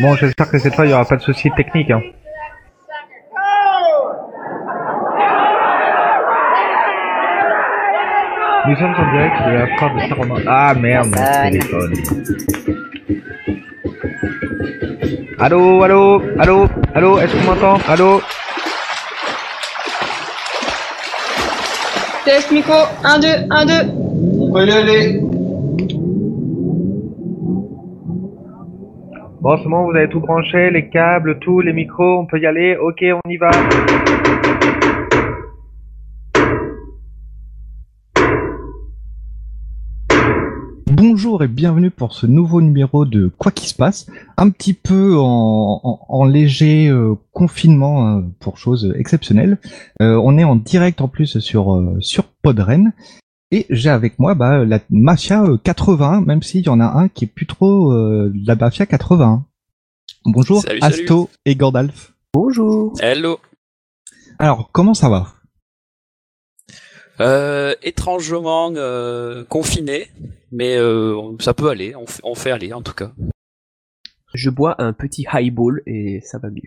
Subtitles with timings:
[0.00, 1.90] Bon, j'espère que cette fois il n'y aura pas de soucis techniques.
[1.90, 2.02] Hein.
[8.66, 10.42] Nous sommes en direct de la part de Saint-Romain.
[10.46, 11.92] Ah merde, mon téléphone.
[15.38, 17.78] Allô, allô, allô, allô, est-ce qu'on m'entend?
[17.88, 18.22] Allô?
[22.24, 22.72] Test micro,
[23.04, 23.72] 1, 2, 1, 2.
[24.40, 25.20] On peut y aller.
[29.42, 32.46] Bon, c'est bon, vous avez tout branché, les câbles, tout, les micros, on peut y
[32.46, 33.50] aller Ok, on y va.
[41.34, 44.06] Bonjour et bienvenue pour ce nouveau numéro de Quoi qui se passe,
[44.36, 49.58] un petit peu en, en- en léger euh, confinement euh, pour choses exceptionnelles.
[50.00, 52.92] Euh, on est en direct en plus sur euh, sur Podren
[53.50, 57.08] et j'ai avec moi bah, la Mafia euh, 80, même s'il y en a un
[57.08, 59.44] qui est plus trop euh, de la Mafia 80.
[60.26, 60.94] Bonjour Salut, salut.
[61.02, 62.12] Asto et Gordalf.
[62.32, 62.94] Bonjour.
[63.02, 63.40] Hello.
[64.38, 65.26] Alors comment ça va?
[67.20, 70.08] Euh, étrangement euh, confiné,
[70.54, 71.94] mais euh, ça peut aller.
[71.96, 73.12] On fait, on fait aller en tout cas.
[74.32, 76.62] Je bois un petit highball et ça va mieux.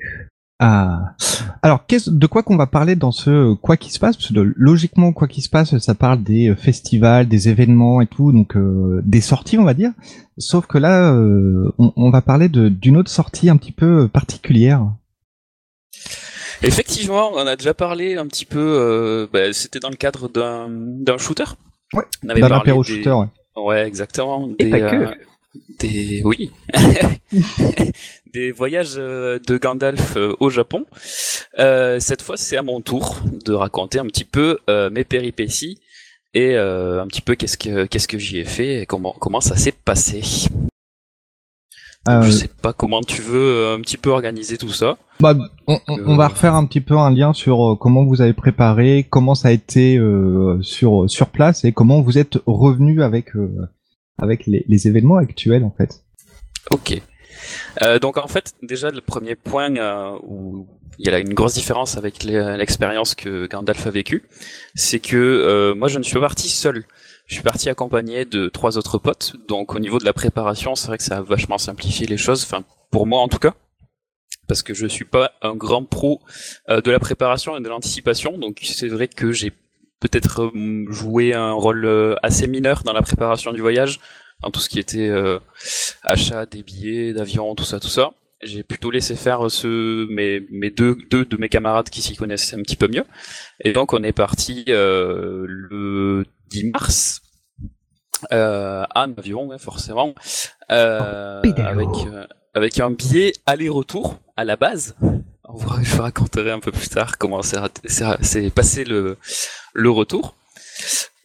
[0.60, 1.14] Ah.
[1.62, 4.18] Alors, qu'est-ce, de quoi qu'on va parler dans ce quoi qui se passe?
[4.18, 8.08] Parce que logiquement, quoi qui se passe, ça parle des euh, festivals, des événements et
[8.08, 9.92] tout, donc euh, des sorties, on va dire.
[10.40, 14.08] Sauf que là, euh, on, on va parler de, d'une autre sortie un petit peu
[14.08, 14.84] particulière.
[16.64, 18.58] Effectivement, on a déjà parlé un petit peu.
[18.60, 21.44] euh, bah, C'était dans le cadre d'un d'un shooter.
[21.94, 22.04] Ouais.
[22.26, 23.12] On avait parlé des- shooter.
[23.12, 23.28] Ouais.
[23.58, 24.50] Ouais, exactement.
[24.60, 24.96] Et Des, pas que.
[24.96, 25.12] euh,
[25.80, 26.52] des oui.
[28.34, 30.86] des voyages euh, de Gandalf euh, au Japon.
[31.60, 35.80] Euh, cette fois, c'est à mon tour de raconter un petit peu euh, mes péripéties
[36.34, 39.42] et euh, un petit peu qu'est-ce que qu'est-ce que j'y ai fait et comment comment
[39.42, 40.22] ça s'est passé.
[42.08, 44.98] Euh, Je sais pas comment tu veux euh, un petit peu organiser tout ça.
[45.20, 45.36] Bah,
[45.68, 48.34] on, on- on va refaire un petit peu un lien sur euh, comment vous avez
[48.34, 53.36] préparé, comment ça a été euh, sur sur place et comment vous êtes revenu avec
[53.36, 53.50] euh,
[54.20, 56.04] avec les, les événements actuels en fait.
[56.72, 57.02] Ok.
[57.82, 60.68] Euh, donc en fait, déjà le premier point euh, où
[61.00, 64.24] il y a une grosse différence avec l'expérience que Gandalf a vécue,
[64.74, 66.86] c'est que euh, moi je ne suis pas parti seul.
[67.28, 69.36] Je suis parti accompagné de trois autres potes.
[69.48, 72.44] Donc au niveau de la préparation, c'est vrai que ça a vachement simplifié les choses.
[72.44, 73.54] Enfin pour moi en tout cas,
[74.48, 76.22] parce que je suis pas un grand pro
[76.70, 78.38] euh, de la préparation et de l'anticipation.
[78.38, 79.52] Donc c'est vrai que j'ai
[80.00, 84.00] peut-être euh, joué un rôle euh, assez mineur dans la préparation du voyage,
[84.42, 85.40] dans tout ce qui était euh,
[86.04, 88.12] achat des billets d'avion, tout ça, tout ça.
[88.42, 92.56] J'ai plutôt laissé faire ce, mes, mes deux, deux de mes camarades qui s'y connaissaient
[92.56, 93.04] un petit peu mieux.
[93.66, 97.22] Et donc on est parti euh, le 10 mars
[98.32, 100.14] euh, en avion, ouais, forcément,
[100.72, 101.68] euh, pédalo.
[101.70, 104.96] avec euh, avec un billet aller-retour à la base.
[105.02, 109.18] Je vous raconterai un peu plus tard comment s'est passé le
[109.74, 110.36] le retour.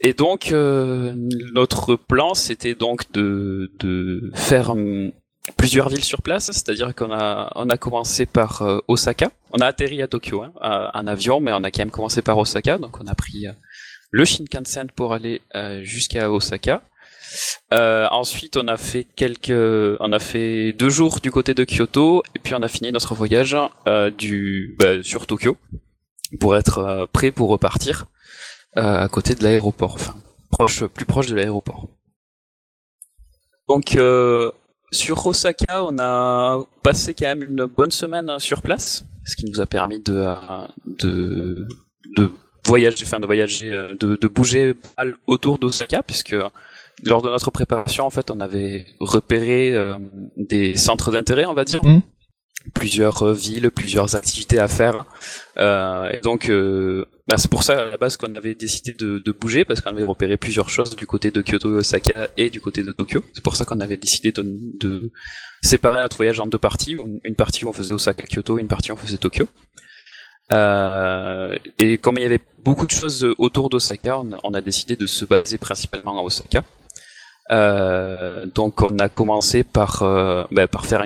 [0.00, 1.12] Et donc euh,
[1.54, 4.74] notre plan c'était donc de de faire
[5.56, 9.30] plusieurs villes sur place, c'est-à-dire qu'on a on a commencé par euh, Osaka.
[9.52, 12.22] On a atterri à Tokyo hein, à- en avion, mais on a quand même commencé
[12.22, 13.52] par Osaka, donc on a pris euh,
[14.12, 16.82] le Shinkansen pour aller euh, jusqu'à Osaka.
[17.72, 19.50] Euh, ensuite, on a fait quelques,
[20.00, 23.14] on a fait deux jours du côté de Kyoto, et puis on a fini notre
[23.14, 23.56] voyage
[23.86, 25.56] euh, du bah, sur Tokyo
[26.38, 28.06] pour être euh, prêt pour repartir
[28.76, 30.14] euh, à côté de l'aéroport, enfin
[30.50, 31.88] proche, plus proche de l'aéroport.
[33.68, 33.96] Donc
[34.90, 39.46] sur Osaka, on a passé quand même une bonne semaine hein, sur place, ce qui
[39.46, 40.34] nous a permis de
[40.84, 41.66] de,
[42.16, 42.30] de
[42.66, 44.74] voyager, enfin de voyager, euh, de, de bouger
[45.26, 46.36] autour d'Osaka, puisque
[47.04, 49.94] lors de notre préparation, en fait, on avait repéré euh,
[50.36, 52.02] des centres d'intérêt, on va dire, Mhm.
[52.74, 55.04] plusieurs euh, villes, plusieurs activités à faire,
[55.58, 59.18] Euh, et donc euh, bah, c'est pour ça à la base qu'on avait décidé de,
[59.18, 62.48] de bouger parce qu'on avait repéré plusieurs choses du côté de Kyoto et Osaka et
[62.48, 63.20] du côté de Tokyo.
[63.34, 64.42] C'est pour ça qu'on avait décidé de,
[64.80, 65.10] de
[65.62, 68.90] séparer notre voyage en deux parties, une une partie où on faisait Osaka-Kyoto, une partie
[68.92, 69.46] où on faisait Tokyo.
[70.50, 75.06] Euh, et comme il y avait beaucoup de choses autour d'Osaka, on, a- décidé de
[75.06, 76.64] se baser principalement à Osaka.
[77.50, 80.00] Euh, donc on a commencé par,
[80.50, 81.02] bah, par faire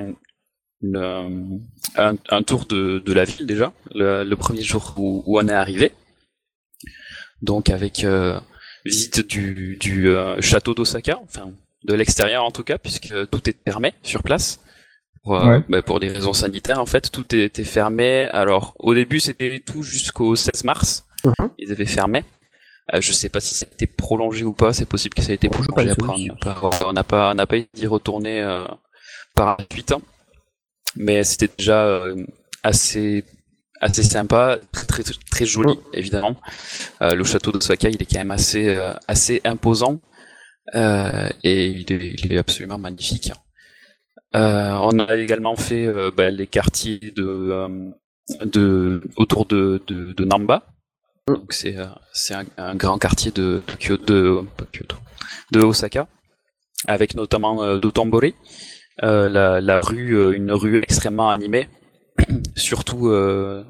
[1.97, 5.93] un, tour de, la ville déjà, le, premier jour où, où on est arrivé.
[7.43, 8.41] Donc avec euh,
[8.85, 11.51] visite du, du euh, château d'Osaka, enfin
[11.85, 14.61] de l'extérieur en tout cas, puisque tout est fermé sur place.
[15.27, 15.65] Pour, euh, Ouais.
[15.69, 18.29] bah, pour des raisons sanitaires, en fait, tout était fermé.
[18.33, 21.05] Alors, au début, c'était tout jusqu'au 16 mars.
[21.25, 21.51] Mhm.
[21.59, 22.25] Ils avaient fermé.
[22.95, 24.73] Euh, je sais pas si ça a été prolongé ou pas.
[24.73, 25.91] C'est possible que ça ait été prolongé.
[25.91, 26.07] Après,
[26.87, 28.65] on n'a pas, on n'a pas, d'y retourner euh,
[29.35, 29.91] par la suite.
[29.91, 30.01] hein.
[30.95, 32.25] Mais c'était déjà euh,
[32.63, 33.25] assez,
[33.81, 35.03] assez sympa, très très,
[35.33, 36.37] très joli évidemment.
[37.03, 40.01] Euh, le château d'Osaka, il est quand même assez, euh, assez imposant
[40.77, 43.33] euh, et il est, il est absolument magnifique.
[44.37, 47.51] Euh, on a également fait euh, bah, les quartiers de,
[48.57, 49.81] euh, autour de,
[50.25, 50.67] Namba.
[51.49, 51.77] C'est
[52.57, 54.45] un, grand quartier de de,
[55.53, 56.07] de Osaka,
[56.87, 58.35] avec notamment Dotonbori,
[59.03, 61.69] euh, la, la rue, une rue extrêmement animée,
[62.57, 63.11] surtout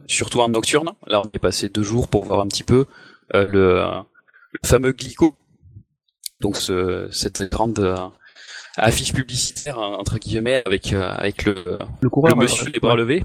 [0.06, 0.92] surtout en nocturne.
[1.06, 2.86] Là on est passé deux jours pour voir un petit peu
[3.32, 3.82] le,
[4.64, 5.34] fameux Glico,
[6.40, 7.78] donc ce, cette grande
[8.76, 12.36] affiche publicitaire hein, entre guillemets avec euh, avec le, Le le coureur.
[12.36, 13.24] monsieur euh, les bras levés,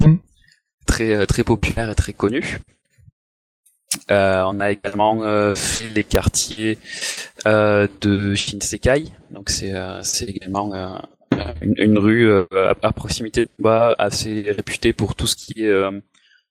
[0.00, 0.16] Mm.
[0.86, 2.58] très euh, très populaire et très connu.
[4.10, 6.78] Euh, on a également euh, fait les quartiers
[7.46, 10.98] euh, de Shinsekai, donc c'est euh, c'est également euh,
[11.62, 15.64] une, une rue euh, à, à proximité de bas assez réputée pour tout ce qui
[15.64, 15.90] est euh,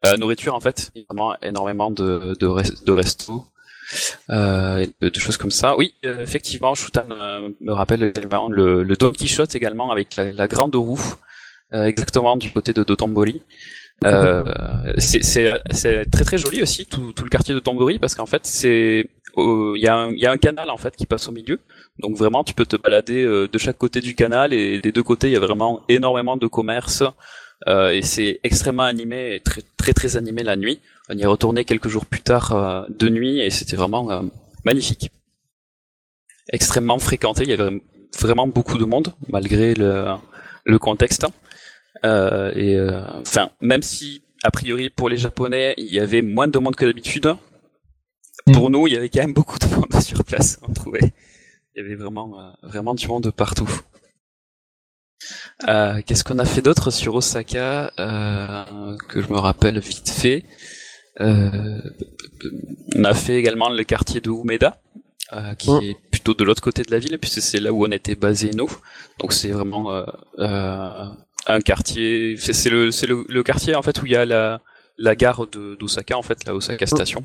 [0.06, 3.46] euh, nourriture en fait, vraiment énormément de de, de restos.
[4.30, 5.78] Euh, de, choses comme ça.
[5.78, 8.12] Oui, euh, effectivement, Shutan euh, me rappelle
[8.50, 11.02] le, le Don Quichotte également avec la, la grande roue,
[11.74, 13.42] euh, exactement du côté de Dotonbori.
[14.06, 14.44] Euh,
[15.00, 15.52] c'est
[16.12, 19.82] très très joli aussi tout, tout le quartier de Tambori parce qu'en fait c'est il
[19.82, 21.60] y a un y a un canal en fait qui passe au milieu
[21.98, 25.02] donc vraiment tu peux te balader euh, de chaque côté du canal et des deux
[25.02, 27.04] côtés il y a vraiment énormément de commerce
[27.66, 31.26] euh, et c'est extrêmement animé et très très très animé la nuit on y est
[31.26, 34.22] retourné quelques jours plus tard euh, de nuit et c'était vraiment euh,
[34.64, 35.10] magnifique
[36.54, 37.82] extrêmement fréquenté il y avait
[38.20, 40.06] vraiment beaucoup de monde malgré le
[40.66, 41.26] le contexte
[42.04, 42.80] et
[43.26, 46.86] enfin, même si a priori pour les Japonais il y avait moins de monde que
[46.86, 47.34] d'habitude,
[48.54, 50.60] pour nous il y avait quand même beaucoup de monde sur place.
[50.68, 51.12] On trouvait,
[51.76, 53.68] il y avait vraiment vraiment du monde partout.
[55.68, 60.46] Euh, Qu'est-ce qu'on a fait d'autre sur Osaka euh, que je me rappelle vite fait
[61.20, 61.82] euh,
[62.96, 64.80] On a fait également le quartier de Umeda.
[65.58, 68.16] qui est plutôt de l'autre côté de la ville, puisque c'est là où on était
[68.16, 68.70] basé nous.
[69.20, 70.04] Donc c'est vraiment
[70.38, 72.38] un quartier.
[72.38, 74.62] C'est le, c'est le, le quartier en fait où il y a la,
[74.98, 77.24] la gare d'Osaka en fait, la Osaka Station.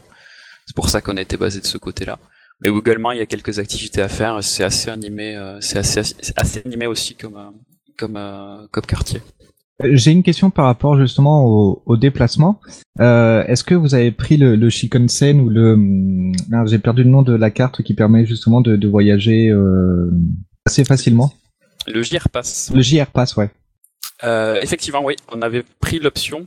[0.67, 2.19] C'est pour ça qu'on était basé de ce côté-là.
[2.61, 4.43] Mais également il y a quelques activités à faire.
[4.43, 5.37] C'est assez animé.
[5.61, 7.53] c'est assez, animé aussi comme
[7.99, 9.21] comme euh, comme quartier.
[9.83, 12.61] Euh, J'ai une question par rapport justement au, au déplacement.
[13.01, 15.73] Euh, Est-ce que vous avez pris le, le Shinkansen ou le...
[15.75, 16.33] hum,
[16.67, 20.11] J'ai perdu le nom de la carte qui permet justement de, de voyager euh,
[20.67, 21.33] assez facilement?
[21.87, 22.71] Le JR Pass.
[22.75, 23.51] Le JR Pass, ouais.
[24.25, 26.47] Euh, effectivement, oui, on avait pris l'option,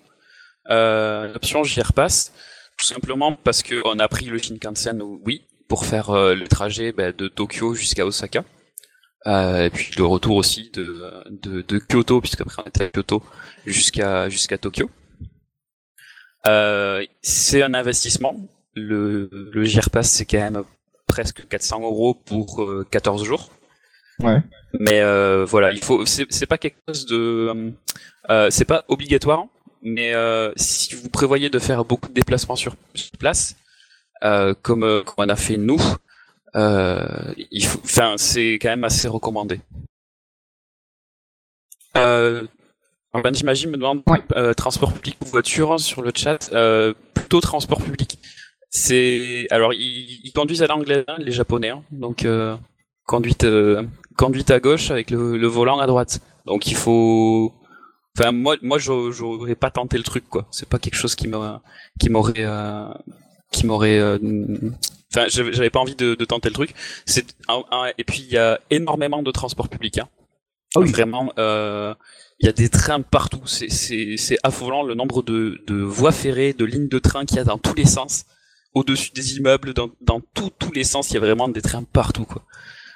[0.69, 2.31] l'option JR Pass,
[2.77, 7.11] tout simplement parce que on a pris le Shinkansen, oui, pour faire le trajet bah,
[7.11, 8.45] de Tokyo jusqu'à Osaka,
[9.25, 13.23] et puis le retour aussi de, de, de Kyoto, puisqu'après on était à Kyoto,
[13.65, 14.89] jusqu'à jusqu'à Tokyo.
[16.47, 18.35] Euh, c'est un investissement.
[18.75, 20.63] Le, le JR Pass, c'est quand même
[21.07, 23.51] presque 400 euros pour euh, 14 jours.
[24.19, 24.41] Ouais.
[24.79, 26.05] Mais euh, voilà, il faut.
[26.05, 27.73] C'est c'est pas quelque chose de.
[28.29, 29.45] Euh, c'est pas obligatoire,
[29.81, 33.55] mais euh, si vous prévoyez de faire beaucoup de déplacements sur, sur place,
[34.23, 35.95] euh, comme, euh, comme on a fait nous, euh,
[36.55, 37.79] il faut.
[37.83, 39.59] Enfin, c'est quand même assez recommandé.
[41.97, 42.43] Euh,
[43.13, 44.21] ben, j'imagine me demande Ouais.
[44.35, 46.49] euh, transport public ou voiture sur le chat.
[46.53, 48.19] Euh, plutôt transport public.
[48.69, 51.83] C'est alors ils, ils conduisent à l'anglaise hein, les japonais, hein.
[51.91, 52.57] donc euh,
[53.05, 53.83] conduite euh,
[54.17, 56.19] conduite à gauche avec le, le volant à droite.
[56.45, 57.53] Donc il faut.
[58.17, 60.45] Enfin moi moi j'au- j'aurais pas tenté le truc quoi.
[60.51, 61.61] C'est pas quelque chose qui m'a
[61.99, 62.89] qui m'aurait euh,
[63.51, 63.99] qui m'aurait.
[65.17, 66.73] Euh, Enfin j'avais pas envie de, de tenter le truc.
[67.05, 67.25] C'est
[67.97, 69.97] et puis il y a énormément de transports publics.
[69.99, 70.09] Hein.
[70.75, 70.91] Ah oui.
[70.91, 71.31] Vraiment.
[71.37, 71.93] euh,
[72.39, 76.11] il y a des trains partout, c'est c'est c'est affolant le nombre de de voies
[76.11, 78.25] ferrées, de lignes de train qu'il y a dans tous les sens,
[78.73, 81.83] au-dessus des immeubles, dans dans tous tous les sens, il y a vraiment des trains
[81.83, 82.43] partout quoi.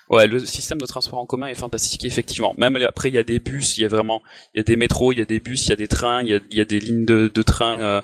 [0.10, 2.54] Ouais, le système de transport en commun est fantastique effectivement.
[2.58, 4.22] Même après il y a des bus, il y a vraiment
[4.54, 6.22] il y a des métros, il y a des bus, il y a des trains,
[6.24, 8.02] il y a il y a des lignes de de train euh,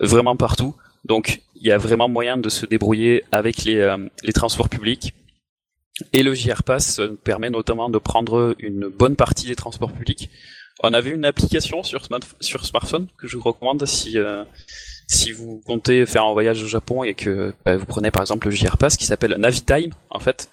[0.00, 0.74] vraiment partout.
[1.04, 5.14] Donc il y a vraiment moyen de se débrouiller avec les euh, les transports publics.
[6.12, 10.28] Et le JR Pass euh, permet notamment de prendre une bonne partie des transports publics.
[10.82, 14.44] On avait une application sur, smart- sur smartphone que je vous recommande si euh,
[15.06, 18.48] si vous comptez faire un voyage au Japon et que bah, vous prenez par exemple
[18.48, 20.48] le JR Pass qui s'appelle Navitime en fait.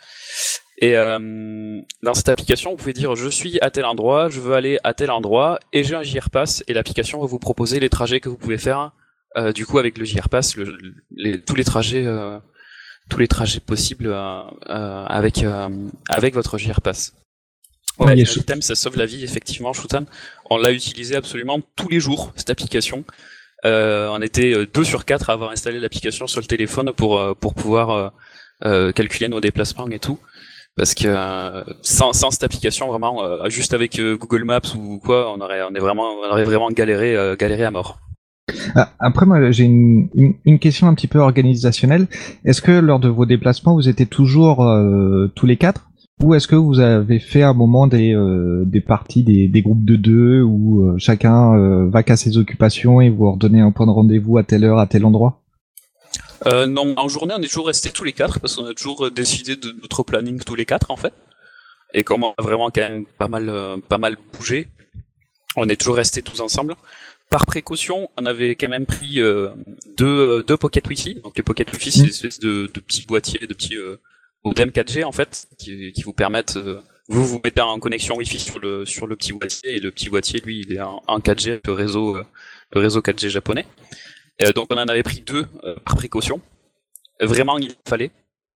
[0.77, 4.53] Et euh, dans cette application, vous pouvez dire je suis à tel endroit, je veux
[4.53, 7.89] aller à tel endroit et j'ai un JR Pass et l'application va vous proposer les
[7.89, 8.91] trajets que vous pouvez faire.
[9.37, 10.77] Euh, du coup, avec le JR Pass, le-
[11.11, 12.37] les- tous les trajets euh,
[13.09, 15.69] tous les trajets possibles euh, euh, avec euh,
[16.09, 17.13] avec votre JR Pass.
[17.99, 19.71] Ouais, a- l'item, ça sauve la vie effectivement.
[20.49, 23.03] On l'a utilisé absolument tous les jours cette application.
[23.65, 27.53] Euh, on était deux sur quatre à avoir installé l'application sur le téléphone pour pour
[27.53, 28.13] pouvoir
[28.95, 30.19] calculer nos déplacements et tout.
[30.77, 31.07] Parce que
[31.81, 35.75] sans, sans cette application vraiment, euh, juste avec Google Maps ou quoi, on aurait on
[35.75, 37.99] est vraiment on aurait vraiment galéré euh, galéré à mort.
[38.75, 42.07] Ah, Après, moi, j'ai une, une, une question un petit peu organisationnelle.
[42.45, 45.87] Est-ce que lors de vos déplacements, vous étiez toujours euh, tous les quatre?
[46.23, 49.83] Ou est-ce que vous avez fait un moment des, euh, des parties, des, des groupes
[49.83, 53.87] de deux où euh, chacun euh, va qu'à ses occupations et vous ordonnez un point
[53.87, 55.41] de rendez-vous à telle heure, à tel endroit?
[56.45, 59.09] Euh, non, en journée, on est toujours restés tous les quatre parce qu'on a toujours
[59.09, 61.13] décidé de notre planning tous les quatre en fait.
[61.93, 63.51] Et comme on a vraiment quand même pas mal,
[63.89, 64.67] pas mal bougé,
[65.55, 66.75] on est toujours restés tous ensemble.
[67.31, 69.49] Par précaution, on avait quand même pris euh,
[69.97, 70.05] deux,
[70.39, 71.15] euh, deux pocket Wi-Fi.
[71.23, 72.03] Donc les pocket Wi-Fi, c'est Mm.
[72.03, 73.95] des espèces de, de petits boîtiers, de petits euh,
[74.43, 78.39] modem 4G en fait, qui, qui vous permettent euh, vous vous mettez en connexion Wi-Fi
[78.39, 81.19] sur le sur le petit boîtier et le petit boîtier lui il est en, en
[81.19, 82.23] 4G avec le réseau euh,
[82.73, 83.65] le réseau 4G japonais.
[84.43, 86.41] Euh, donc on en avait pris deux euh, par précaution.
[87.21, 88.11] Vraiment il fallait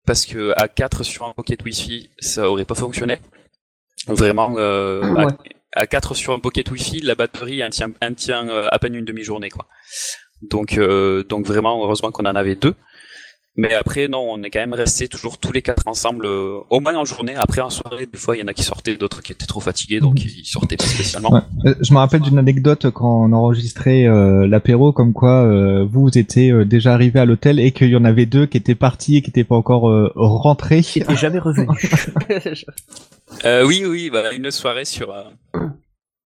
[0.05, 3.20] parce que à 4 sur un pocket Wi-Fi ça aurait pas fonctionné.
[4.08, 5.34] Vraiment euh, Ouais.
[5.75, 9.05] À, 4 sur un pocket Wi-Fi la batterie elle tient, elle euh, à peine une
[9.05, 9.67] demi-journée quoi.
[10.41, 12.75] Donc euh, donc vraiment heureusement qu'on en avait deux.
[13.58, 16.82] Mais après, non, on est quand même restés toujours tous les quatre ensemble, euh, au
[16.82, 17.36] moins en journée.
[17.36, 19.62] Après, en soirée, des fois, il y en a qui sortaient, d'autres qui étaient trop
[19.62, 21.32] fatigués, donc ils sortaient pas spécialement.
[21.32, 21.42] Ouais.
[21.66, 26.10] Euh, Je me rappelle d'une anecdote quand on enregistrait euh, l'apéro, comme quoi euh, vous
[26.18, 29.18] étiez euh, déjà arrivé à l'hôtel et qu'il y en avait deux qui étaient partis
[29.18, 30.82] et qui n'étaient pas encore euh, rentrés.
[30.82, 31.68] Qui était jamais revenu.
[33.44, 35.24] Euh, oui, oui, bah, une soirée sur euh,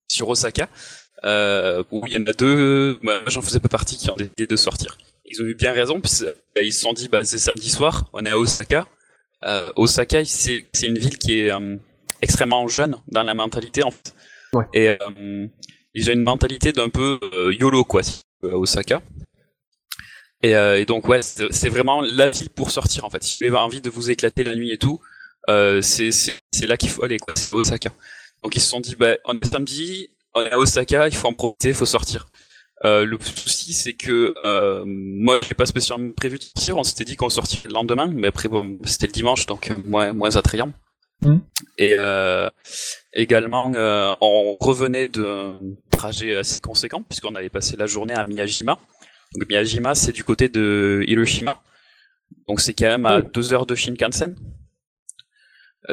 [0.08, 0.68] sur Osaka,
[1.24, 4.46] euh, où il y en a deux, moi j'en faisais pas partie, qui ont décidé
[4.46, 4.96] de sortir.
[5.36, 6.12] Ils ont eu bien raison, puis
[6.62, 8.86] ils se sont dit, bah, c'est samedi soir, on est à Osaka.
[9.44, 11.76] Euh, Osaka, c'est c'est une ville qui est euh,
[12.22, 14.14] extrêmement jeune dans la mentalité, en fait.
[14.54, 14.64] Ouais.
[14.72, 15.46] Et euh,
[15.94, 17.20] ils ont une mentalité d'un peu
[17.58, 18.00] YOLO, quoi,
[18.44, 19.02] à Osaka.
[20.42, 23.22] Et, et donc, ouais, c'est vraiment la ville pour sortir, en fait.
[23.22, 25.00] Si vous avez envie de vous éclater la nuit et tout,
[25.82, 27.90] c'est là qu'il faut aller quoi c'est Osaka
[28.42, 31.28] donc ils se sont dit bah on est samedi on est à Osaka il faut
[31.28, 32.26] en profiter il faut sortir
[32.84, 36.76] euh, le souci c'est que euh, moi j'ai pas spécialement prévu de sortir.
[36.76, 39.74] On s'était dit qu'on sortirait le lendemain mais après bon c'était le dimanche donc euh,
[39.84, 40.72] moins moins attrayant.
[41.22, 41.40] Mhm.
[41.78, 42.50] et euh,
[43.14, 45.58] également euh, on revenait d'un
[45.90, 48.78] trajet assez conséquent puisqu'on avait passé la journée à Miyajima.
[49.34, 51.62] Donc Miyajima c'est du côté de Hiroshima.
[52.48, 54.36] Donc c'est quand même à deux heures de Shinkansen.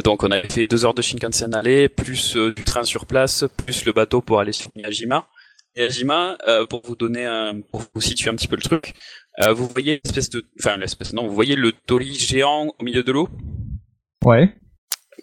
[0.04, 3.46] Donc on avait fait deux heures de Shinkansen aller, plus euh, du train sur place,
[3.66, 5.28] plus le bateau pour aller sur Miyajima.
[5.76, 8.94] Miyajima, euh, pour vous donner un, pour vous situer un petit peu le truc,
[9.42, 13.04] euh, vous voyez l'espèce de, enfin l'espèce, non, vous voyez le torii géant au milieu
[13.04, 13.30] de l'eau?
[14.24, 14.54] Ouais.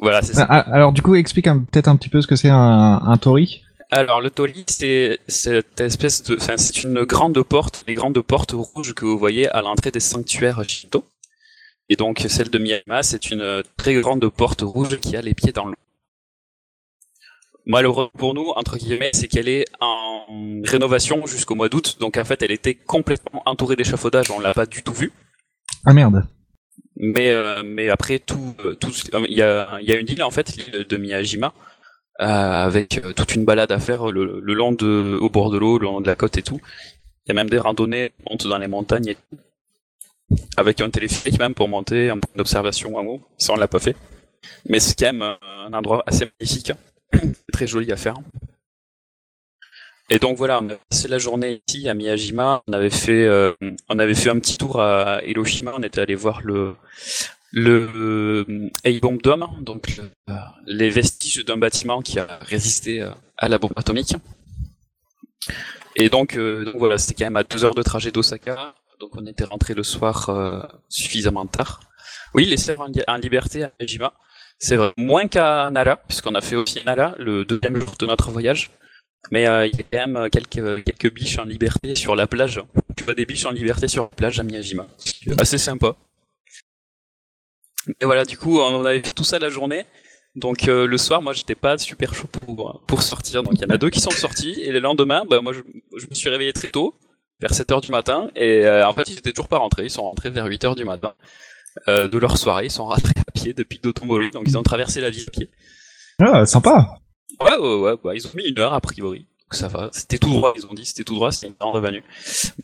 [0.00, 0.46] Voilà, c'est ça.
[0.48, 3.00] Ah, ah, alors du coup, explique un- peut-être un petit peu ce que c'est un,
[3.04, 3.62] un tori.
[3.92, 8.52] Alors le torii, c'est cette espèce de, enfin c'est une grande porte, les grandes portes
[8.52, 11.04] rouges que vous voyez à l'entrée des sanctuaires Shinto.
[11.88, 15.34] Et donc celle de Miyajima, c'est une euh, très grande porte rouge qui a les
[15.34, 15.74] pieds dans l'eau.
[17.70, 20.26] Malheureux pour nous, entre guillemets, c'est qu'elle est en
[20.64, 24.66] rénovation jusqu'au mois d'août, donc en fait elle était complètement entourée d'échafaudage, on l'a pas
[24.66, 25.12] du tout vue.
[25.86, 26.26] Ah merde.
[26.96, 28.92] Mais euh, mais après tout, euh, tout
[29.28, 31.52] il y a il y a une île en fait, l'île de Miyajima,
[32.20, 35.58] euh, avec euh, toute une balade à faire le, le long de au bord de
[35.58, 36.60] l'eau, le long de la côte et tout.
[37.24, 39.38] Il y a même des randonnées, on monte dans les montagnes et tout.
[40.56, 43.22] Avec un téléphérique même pour monter, un point d'observation en haut.
[43.38, 43.96] Ça on l'a pas fait.
[44.68, 45.34] Mais c'est quand même euh,
[45.66, 46.72] un endroit assez magnifique,
[47.52, 48.16] très joli à faire.
[50.12, 52.62] Et donc voilà, passé la journée ici à Miyajima.
[52.66, 53.52] On avait fait, euh,
[53.88, 55.72] on avait fait un petit tour à Hiroshima.
[55.76, 56.74] On était allé voir le
[57.52, 60.34] le euh, A-Bomb Dome, donc le-
[60.66, 64.14] les vestiges d'un bâtiment qui a résisté euh, à la bombe atomique.
[65.96, 66.36] Et donc,
[66.74, 68.74] voilà, c'était quand même à deux heures de trajet d'Osaka.
[69.00, 71.80] Donc on était rentré le soir suffisamment tard.
[72.34, 74.12] Oui, les serveurs en, en liberté à Miyajima.
[74.62, 78.30] C'est vrai, moins qu'à Nara, puisqu'on a fait aussi Nara le deuxième jour de notre
[78.30, 78.70] voyage.
[79.30, 82.62] Mais euh, il y a quand même quelques, quelques biches en liberté sur la plage.
[82.94, 84.86] Tu vois des biches en liberté sur la plage à Miyajima.
[85.38, 85.96] Assez sympa.
[88.00, 89.86] Et voilà, du coup, on avait fait tout ça la journée.
[90.34, 93.42] Donc euh, le soir, moi, j'étais pas super chaud pour, pour sortir.
[93.42, 94.60] Donc il y en a deux qui sont sortis.
[94.60, 95.60] Et le lendemain, bah, moi, je,
[95.96, 96.94] je me suis réveillé très tôt,
[97.40, 98.30] vers 7h du matin.
[98.36, 99.84] Et euh, en fait, ils étaient toujours pas rentrés.
[99.84, 101.14] Ils sont rentrés vers 8h du matin
[101.88, 102.66] euh, de leur soirée.
[102.66, 104.30] Ils sont rentrés à pied depuis Dotonbori.
[104.30, 105.50] Donc ils ont traversé la ville à pied.
[106.20, 106.98] Ah, sympa.
[107.40, 107.94] Ouais, ouais, ouais.
[108.02, 109.26] Bah, ils ont mis une heure, a priori.
[109.50, 109.88] ça va.
[109.92, 112.02] C'était tout droit, ils ont dit, c'était tout droit, c'était une grande avenue.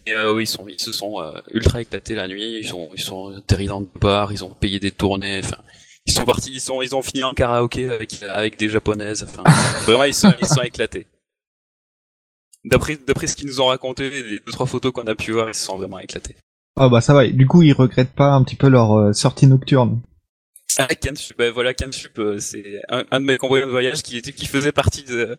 [0.07, 2.59] Mais euh, oui, ils sont, ils se sont euh, ultra éclatés la nuit.
[2.61, 5.41] Ils sont, ils sont atterris dans le bar, ils ont payé des tournées.
[5.43, 5.59] Enfin,
[6.05, 9.25] ils sont partis, ils sont, ils ont fini en karaoké avec avec des japonaises.
[9.25, 9.43] Enfin,
[9.85, 11.07] vraiment, ils sont, ils sont éclatés.
[12.65, 15.49] D'après, d'après ce qu'ils nous ont raconté, les deux trois photos qu'on a pu voir,
[15.49, 16.37] ils se sont vraiment éclatés.
[16.76, 17.26] Ah bah ça va.
[17.26, 20.02] Du coup, ils regrettent pas un petit peu leur euh, sortie nocturne.
[20.78, 24.18] Ah, Kensup, ben voilà, Kensup, euh, c'est un, un de mes compagnons de voyage qui
[24.18, 25.38] était, qui faisait partie de,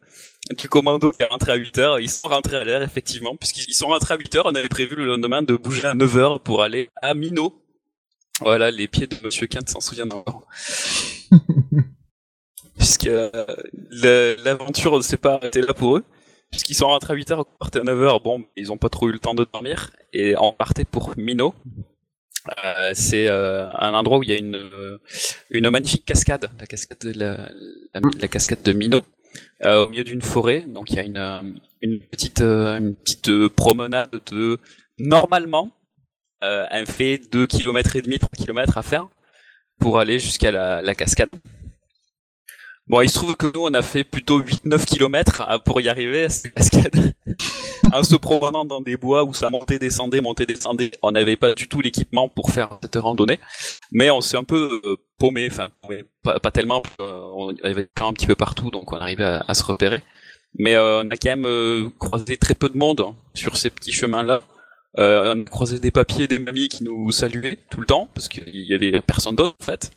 [0.57, 1.99] du commando qui est rentré à 8 heures.
[1.99, 4.45] Ils sont rentrés à l'air, effectivement, puisqu'ils sont rentrés à 8 heures.
[4.47, 7.61] On avait prévu le lendemain de bouger à 9 heures pour aller à Mino.
[8.41, 10.47] Voilà, les pieds de Monsieur Kent s'en souviennent encore.
[12.77, 16.03] Puisque euh, l'aventure ne s'est pas arrêtée là pour eux.
[16.51, 18.21] Puisqu'ils sont rentrés à 8 heures, on partait à 9 heures.
[18.21, 19.91] Bon, ils ont pas trop eu le temps de dormir.
[20.13, 21.53] Et on partait pour Mino.
[22.63, 24.99] Euh, c'est euh, un endroit où il y a une euh,
[25.49, 27.49] une magnifique cascade, la cascade de la,
[27.93, 29.01] la, cascade de Mino,
[29.65, 30.61] euh, au milieu d'une forêt.
[30.61, 31.41] Donc il y a une euh,
[31.81, 34.59] une petite euh, une petite promenade de
[34.97, 35.71] normalement
[36.41, 39.07] un fait 2 km et demi 3 km à faire
[39.79, 41.29] pour aller jusqu'à la cascade.
[42.89, 46.23] Bon, il se trouve que nous, on a fait plutôt 8-9 km pour y arriver
[46.23, 47.13] à cette cascade.
[47.93, 50.91] en se promenant dans des bois où ça montait, descendait, montait, descendait.
[51.01, 53.39] On n'avait pas du tout l'équipement pour faire cette randonnée.
[53.91, 55.69] Mais on s'est un peu euh, paumé, enfin,
[56.23, 60.01] pas, tellement, on avait un petit peu partout, donc on arrivait à, se repérer.
[60.57, 63.69] Mais euh, on a quand même euh, croisé très peu de monde hein, sur ces
[63.69, 64.41] petits chemins-là.
[64.97, 68.49] On a croisé des papiers, des mamies qui nous saluaient tout le temps, parce qu'il
[68.55, 69.91] y avait personne d'autre en fait.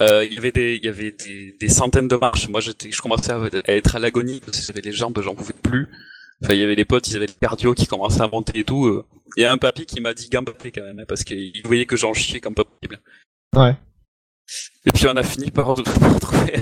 [0.00, 2.48] Euh, il y avait des, il y avait des, des centaines de marches.
[2.48, 5.34] Moi, j'étais, je commençais à à être à l'agonie parce que j'avais les jambes, j'en
[5.34, 5.88] pouvais plus.
[6.42, 8.64] Enfin, il y avait les potes, ils avaient le cardio qui commençait à monter et
[8.64, 8.86] tout.
[8.86, 9.04] euh.
[9.36, 11.84] Il y a un papy qui m'a dit gambapé quand même, hein, parce qu'il voyait
[11.86, 13.00] que j'en chiais comme pas possible.
[13.56, 13.74] Ouais.
[14.86, 16.54] Et puis on a fini par par trouver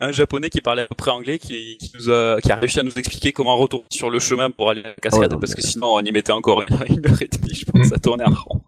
[0.00, 2.80] un japonais qui parlait à peu près anglais, qui, qui nous a, qui a réussi
[2.80, 5.54] à nous expliquer comment retourner sur le chemin pour aller à la cascade, Ouais, parce
[5.54, 6.72] que sinon on y mettait encore une,
[7.06, 8.62] heure et demie, je pense, à tourner en rond.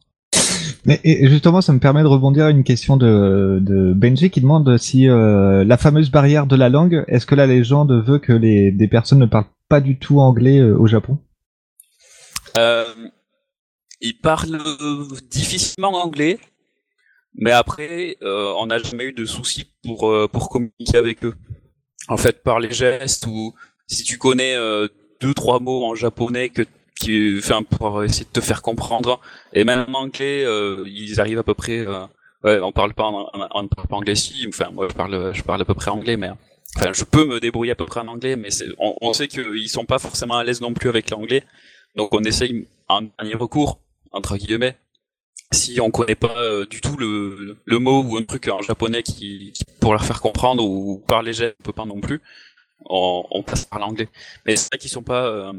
[0.86, 5.08] Mais justement, ça me permet de rebondir à une question de, Benji qui demande si
[5.08, 8.86] euh, la fameuse barrière de la langue, est-ce que la légende veut que les des
[8.86, 11.18] personnes ne parlent pas du tout anglais euh, au Japon?
[12.56, 12.84] Euh,
[14.00, 14.60] ils parlent
[15.28, 16.38] difficilement anglais,
[17.34, 21.34] mais après, on n'a jamais eu de soucis pour pour communiquer avec eux.
[22.06, 23.54] En fait, par les gestes ou
[23.88, 24.54] si tu connais
[25.20, 26.62] deux trois mots en japonais que
[26.98, 29.20] qui enfin pour essayer de te faire comprendre.
[29.52, 32.06] Et même en anglais euh, ils arrivent à peu près euh,
[32.44, 35.42] ouais on parle pas en, on parle pas anglais si enfin moi je parle je
[35.42, 36.30] parle à peu près anglais mais
[36.76, 39.68] enfin je peux me débrouiller à peu près en anglais mais on, on sait qu'ils
[39.68, 41.44] sont pas forcément à l'aise non plus avec l'anglais.
[41.96, 43.80] Donc on essaye en dernier recours
[44.12, 44.76] entre guillemets
[45.52, 49.02] si on connaît pas euh, du tout le, le mot ou un truc en japonais
[49.02, 52.20] qui, pour leur faire comprendre ou par les gestes on peut pas non plus
[52.88, 54.08] on, on passe par l'anglais.
[54.44, 55.52] Mais c'est vrai qu'ils sont pas euh,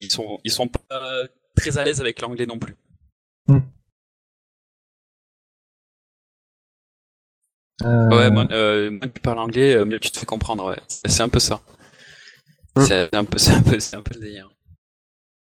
[0.00, 2.76] ils sont ils sont pas très à l'aise avec l'anglais non plus.
[7.84, 10.80] Euh, ouais moi, euh, moins tu parles anglais euh, mieux tu te fais comprendre ouais.
[10.88, 11.60] C'est un peu ça.
[12.80, 14.50] C'est un peu c'est un peu c'est un peu le délire.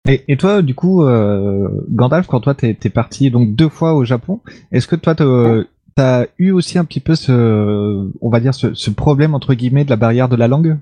[0.10, 3.94] Et, et toi, du coup, euh, Gandalf, quand toi t'es t'es parti donc deux fois
[3.94, 8.54] au Japon, est-ce que toi t'as eu aussi un petit peu ce, on va dire
[8.54, 10.80] ce, ce problème entre guillemets de la barrière de la langue?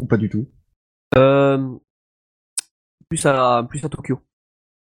[0.00, 0.46] Ou pas du tout?
[1.16, 1.58] Euh,
[3.08, 4.18] plus à plus à Tokyo.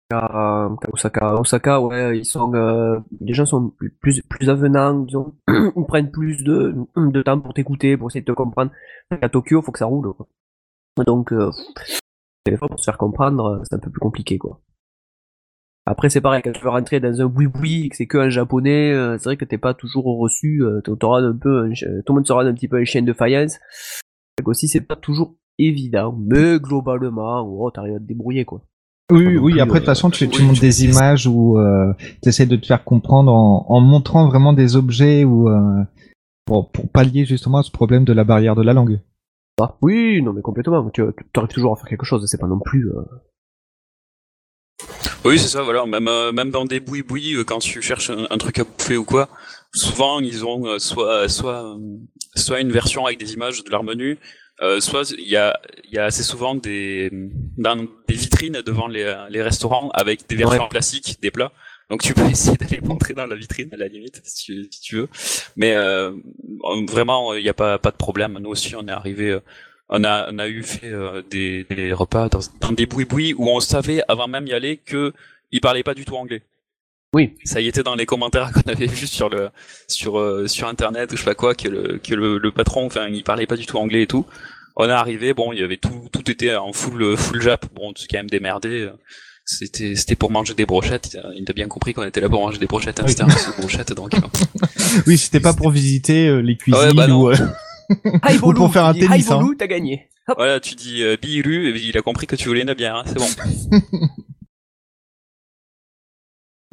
[0.09, 1.35] Qu'à Osaka.
[1.35, 6.45] Osaka, ouais, ils sont euh, les gens sont plus plus, avenants, disons, ils prennent plus
[6.45, 8.71] de de temps pour t'écouter, pour essayer de te comprendre.
[9.11, 10.13] À Tokyo, faut que ça roule.
[10.15, 10.29] Quoi.
[11.05, 11.51] Donc euh,
[12.47, 14.61] des fois pour se faire comprendre, c'est un peu plus compliqué quoi.
[15.85, 18.31] Après c'est pareil, quand tu veux rentrer dans un boui-boui et que c'est que en
[18.31, 22.13] japonais, euh, c'est vrai que t'es pas toujours reçu, euh, t'auras un peu, un tout
[22.13, 23.59] le monde sera un petit peu un chien de faïence.
[24.39, 28.63] Donc aussi c'est pas toujours évident, mais globalement, oh, t'arrives à te débrouiller quoi.
[29.13, 29.53] Oui, oui.
[29.53, 31.93] plus, Après, de euh, toute façon, tu, oui, tu montres tu- des images où euh,
[32.23, 35.83] tu essaies de te faire comprendre en, en montrant vraiment des objets ou euh,
[36.45, 39.01] pour, pour pallier justement à ce problème de la barrière de la langue.
[39.61, 42.59] Ah, oui, non mais complètement, tu arrives toujours à faire quelque chose, c'est pas non
[42.59, 42.91] plus...
[42.91, 43.03] euh,
[45.25, 45.87] Oui, c'est ça, voilà.
[45.87, 48.97] Même, euh, même dans des bouis-bouis, euh, quand tu cherches un, un truc à bouffer
[48.97, 49.29] ou quoi,
[49.75, 51.79] souvent ils ont euh, soit, soit, euh,
[52.35, 54.19] soit une version avec des images de leur menu,
[54.63, 57.11] euh, soit il y a, il y a assez souvent des,
[57.59, 57.77] dans
[58.09, 61.53] des vitrines devant les, les restaurants avec des versions classiques des plats.
[61.91, 64.81] Donc tu peux essayer d'aller montrer dans la vitrine à la limite si tu, si
[64.81, 65.09] tu veux.
[65.57, 66.13] Mais euh,
[66.89, 68.39] vraiment, il n'y a pas, pas de problème.
[68.41, 69.31] Nous aussi, on est arrivé.
[69.31, 69.41] euh,
[69.89, 73.49] on a, on a eu fait euh, des, des repas dans, dans des bouis-bouis où
[73.49, 75.13] on savait avant même y aller que
[75.53, 76.43] ils parlaient pas du tout anglais.
[77.17, 77.35] Oui.
[77.45, 79.49] Ça y était dans les commentaires qu'on avait vu sur le
[79.89, 82.85] sur euh, sur internet ou je sais pas quoi que le que le, le patron
[82.87, 84.27] enfin il parlait pas du tout anglais et tout.
[84.77, 87.65] On est arrivé, bon, il y avait tout, tout était en full, full jap.
[87.75, 88.91] Bon, c'est quand même démerdé.
[89.47, 91.17] C'était, c'était pour manger des brochettes.
[91.35, 93.01] Il a bien compris qu'on était là pour manger des brochettes.
[93.01, 93.13] Hein, Oui.
[93.17, 94.13] C'était de brochettes, donc.
[94.13, 94.19] euh,
[95.07, 97.23] Oui, c'était pas pour visiter euh, les cuisines bah non.
[97.23, 97.37] ou, euh,
[98.43, 99.41] Ou pour faire un dis, tennis, hein.
[99.59, 100.09] T'as gagné.
[100.29, 100.35] Hop.
[100.37, 102.97] Voilà, tu dis euh, Biru, et il a compris que tu voulais une bière.
[102.97, 103.81] Hein, c'est bon.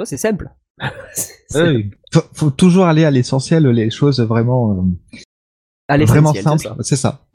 [0.06, 0.50] C'est simple.
[1.14, 4.72] C'est- ouais, faut, faut toujours aller à l'essentiel, les choses vraiment,
[5.92, 6.74] euh, vraiment simples.
[6.82, 7.26] C'est ça.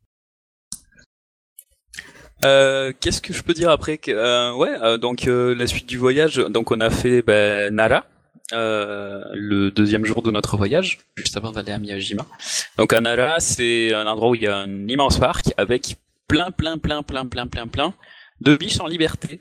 [2.45, 5.99] Euh, Qu'est-ce que je peux dire après euh, Ouais, euh, donc euh, la suite du
[5.99, 6.37] voyage.
[6.37, 8.07] Donc on a fait ben, Nara.
[8.53, 12.25] euh, le deuxième jour de notre voyage, juste avant d'aller à Miyajima.
[12.77, 15.97] Donc à Nara, c'est un endroit où il y a un immense parc avec
[16.29, 17.95] plein, plein, plein, plein, plein, plein, plein
[18.41, 19.41] de biches en liberté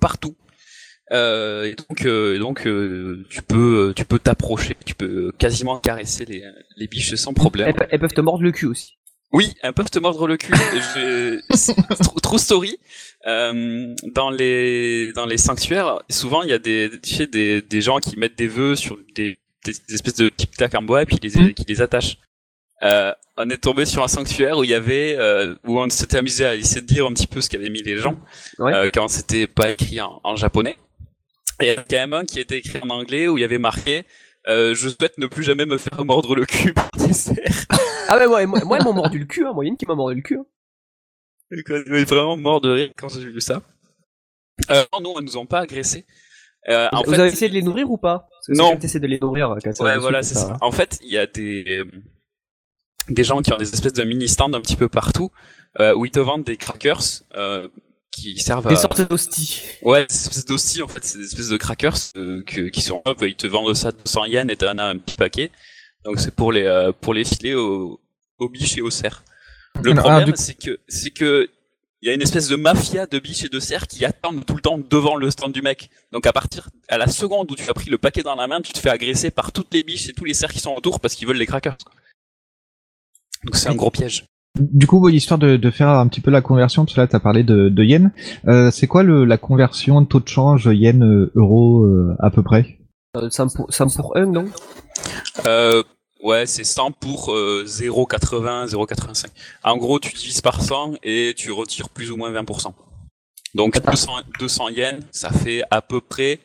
[0.00, 0.34] partout.
[1.12, 5.78] Euh, et donc, euh, et donc euh, tu peux, tu peux t'approcher, tu peux quasiment
[5.80, 6.44] caresser les,
[6.76, 7.68] les biches sans problème.
[7.68, 8.96] Elles, pe- elles peuvent te mordre le cul aussi.
[9.32, 10.52] Oui, elles peuvent te mordre le cul.
[10.94, 12.20] Je...
[12.20, 12.78] True story.
[13.26, 17.80] Euh, dans les dans les sanctuaires, souvent il y a des tu sais, des des
[17.80, 21.02] gens qui mettent des vœux sur des, des, des espèces de tic tac en bois
[21.02, 21.54] et puis les Mhm.
[21.54, 22.18] qui les attachent.
[22.82, 26.16] Euh, on est tombé sur un sanctuaire où il y avait euh, où on s'était
[26.18, 28.16] amusé à essayer de dire un petit peu ce qu'avaient mis les gens
[28.58, 28.72] Ouais.
[28.74, 30.76] euh, quand c'était pas écrit en, en japonais.
[31.60, 33.58] Il y avait quand même un qui était écrit en anglais où il y avait
[33.58, 34.04] marqué
[34.48, 37.66] euh, je souhaite ne plus jamais me faire mordre le cul par des cerfs.
[38.12, 39.52] Ah ouais, moi, moi, moi elles m'ont mordu le cul, hein.
[39.52, 40.36] Moi, il y en a une qui m'a mordu le cul.
[40.38, 40.46] hein.
[41.52, 43.62] Je vraiment mort de rire quand j'ai vu ça.
[44.70, 46.06] Euh, non, ils nous ont pas agressés.
[46.68, 48.26] Euh, en Vous fait, avez essayé de les nourrir ou pas?
[48.46, 48.70] Parce Non.
[48.72, 50.56] Quand t'essaies de les nourrir, quand ça ouais, voilà, c'est ça.
[50.60, 51.84] En fait, il y a des
[53.08, 55.30] des gens qui ont des espèces de mini stands un petit peu partout
[55.78, 57.02] euh, où ils te vendent des crackers
[57.36, 57.68] euh,
[58.10, 59.62] qui servent à Des sortes d'hosties.
[59.82, 63.02] ouais, des espèces d'hosties en fait, c'est des espèces de crackers euh, que, qui sont
[63.04, 65.50] hop, ils te vendent ça 200 yens et t'en as un petit paquet.
[66.04, 68.00] Donc c'est pour les euh, pour les filer aux
[68.38, 69.22] aux biches et aux cerfs.
[69.82, 71.48] Le Alors, problème du- c'est que c'est que
[72.02, 74.54] il y a une espèce de mafia de biches et de cerfs qui attendent tout
[74.54, 75.90] le temps devant le stand du mec.
[76.12, 78.62] Donc à partir à la seconde où tu as pris le paquet dans la main,
[78.62, 80.98] tu te fais agresser par toutes les biches et tous les cerfs qui sont autour
[81.00, 81.76] parce qu'ils veulent les crackers.
[83.44, 84.24] Donc c'est un gros piège.
[84.58, 87.06] Du coup, bon, histoire de, de faire un petit peu la conversion, parce que là,
[87.06, 88.12] tu as parlé de, de yen.
[88.48, 92.78] Euh, c'est quoi le, la conversion de taux de change yen-euro euh, à peu près?
[93.16, 94.46] Euh, 100 pour, 100 pour 1, non?
[95.46, 95.82] Euh,
[96.22, 99.26] ouais, c'est 100 pour euh, 0,80, 0,85.
[99.62, 102.72] En gros, tu divises par 100 et tu retires plus ou moins 20%.
[103.54, 106.38] Donc 200, 200 yens, ça fait à peu près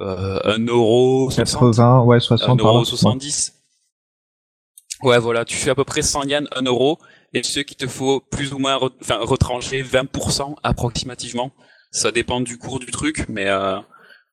[0.00, 2.84] euh, 1 euro 60, 80, ouais, 1 60 par euro là.
[2.84, 3.54] 70.
[5.02, 6.98] Ouais, voilà, tu fais à peu près 100 yens, 1 euro,
[7.32, 11.52] et ce qu'il te faut plus ou moins re- enfin, retrancher 20% approximativement.
[11.92, 13.78] Ça dépend du cours du truc, mais euh,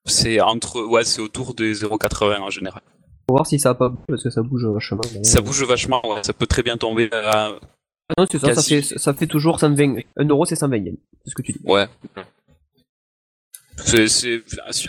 [0.05, 2.81] c'est entre, ouais, c'est autour des 0,80 en général.
[3.27, 5.01] Faut voir si ça va pas parce que ça bouge vachement.
[5.23, 6.23] Ça bouge vachement, ouais.
[6.23, 7.53] ça peut très bien tomber à...
[8.09, 9.97] Ah non, c'est ça, ça fait, ça fait toujours 120.
[10.15, 10.97] 1 euro, c'est 120 yens.
[11.25, 11.59] C'est ce que tu dis.
[11.65, 11.87] Ouais.
[13.83, 14.41] C'est, c'est,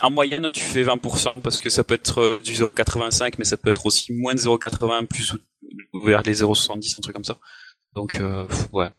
[0.02, 3.56] en moyenne, tu fais 20% parce que ça peut être euh, du 0,85, mais ça
[3.56, 5.34] peut être aussi moins de 0,80, plus
[6.04, 7.38] vers les 0,70, un truc comme ça.
[7.94, 8.90] Donc, euh, pff, ouais.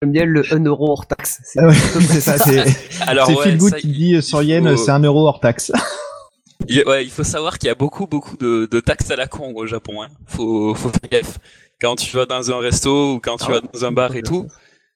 [0.00, 1.40] J'aime bien le 1 euro hors taxe.
[1.42, 5.00] C'est Ah ouais, ça, c'est ouais, Phil Good qui dit 100 il yens, c'est 1
[5.00, 5.72] euro hors taxe.
[6.68, 9.26] il, ouais, il faut savoir qu'il y a beaucoup, beaucoup de, de taxes à la
[9.26, 10.02] con au Japon.
[10.02, 10.08] Hein.
[10.26, 11.38] Faut, faut faire gaffe.
[11.80, 14.22] Quand tu vas dans un resto ou quand tu Ah vas dans un bar et
[14.22, 14.46] tout,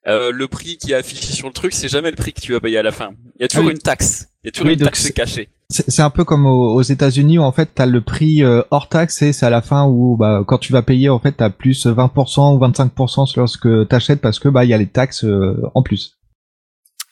[0.08, 2.52] euh, le prix qui est affiché sur le truc, c'est jamais le prix que tu
[2.52, 3.10] vas payer à la fin.
[3.38, 3.72] Il y a toujours Ah oui.
[3.74, 4.28] une taxe.
[4.42, 5.48] Il y a toujours Oui, une taxe c'est- cachée.
[5.70, 8.62] C'est c'est un peu comme aux, aux États-Unis où en fait t'as le prix euh,
[8.70, 11.32] hors taxe et c'est à la fin où bah quand tu vas payer en fait
[11.32, 14.78] t'as plus 20% ou 25% sur ce que t'achètes parce que bah il y a
[14.78, 16.18] les taxes euh, en plus.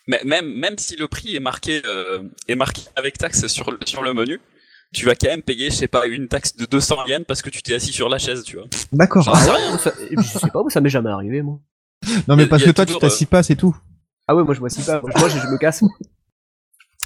[0.06, 3.78] Mais même même si le prix est marqué euh, est marqué avec taxe sur le,
[3.86, 4.40] sur le menu,
[4.92, 7.48] tu vas quand même payer je sais pas une taxe de 200 yens parce que
[7.50, 8.66] tu t'es assis sur la chaise, tu vois.
[8.92, 9.26] D'accord.
[9.32, 9.56] Ah
[10.10, 11.60] Je sais pas, moi, ça m'est jamais arrivé, moi.
[12.28, 13.76] Non mais parce que toi tu t'assis pas c'est tout.
[14.28, 15.00] Ah ouais, moi, je vois si pas.
[15.02, 15.82] Moi, je, je me casse.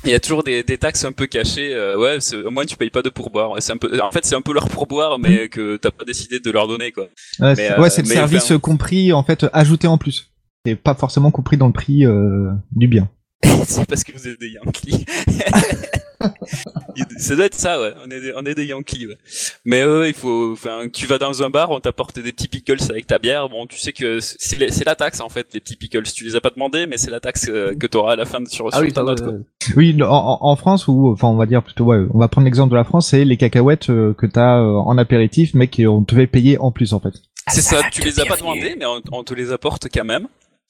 [0.05, 1.75] Il y a toujours des, des taxes un peu cachées.
[1.75, 3.53] euh, ouais, c'est- au moins tu payes pas de pourboire.
[3.61, 6.41] C'est un peu en fait c'est un peu leur pourboire mais que t'as pas décidé
[6.41, 7.05] de leur donner quoi.
[7.05, 7.09] Ouais,
[7.41, 10.31] Mais, c'est euh, ouais, c'est le service enfin- compris en fait ajouté en plus.
[10.67, 13.09] C'est pas forcément compris dans le prix euh, du bien.
[13.67, 15.07] c'est parce que vous êtes des Yankees.
[17.19, 17.93] ça doit être ça, ouais.
[18.05, 19.19] On est des, on est des Yankees, ouais.
[19.65, 22.83] Mais euh, il faut, enfin, tu vas dans un bar, on t'apporte des petits pickles
[22.91, 23.49] avec ta bière.
[23.49, 26.03] Bon, tu sais que c'est la taxe en fait, les petits pickles.
[26.05, 28.41] Tu les as pas demandé, mais c'est la taxe euh, que t'auras à la fin
[28.41, 29.21] de, sur, Ah sur oui, ta note.
[29.21, 29.35] ouais, quoi.
[29.35, 29.41] ouais.
[29.77, 32.45] Oui, en, en- en France ou enfin on va dire plutôt ouais, on va prendre
[32.45, 36.03] l'exemple de la France, c'est les cacahuètes euh, que t'as euh, en apéritif mais qu'on
[36.03, 37.15] devait payer en plus en fait.
[37.49, 40.27] C'est ça, tu les as pas demandé, mais on, on te les apporte quand même.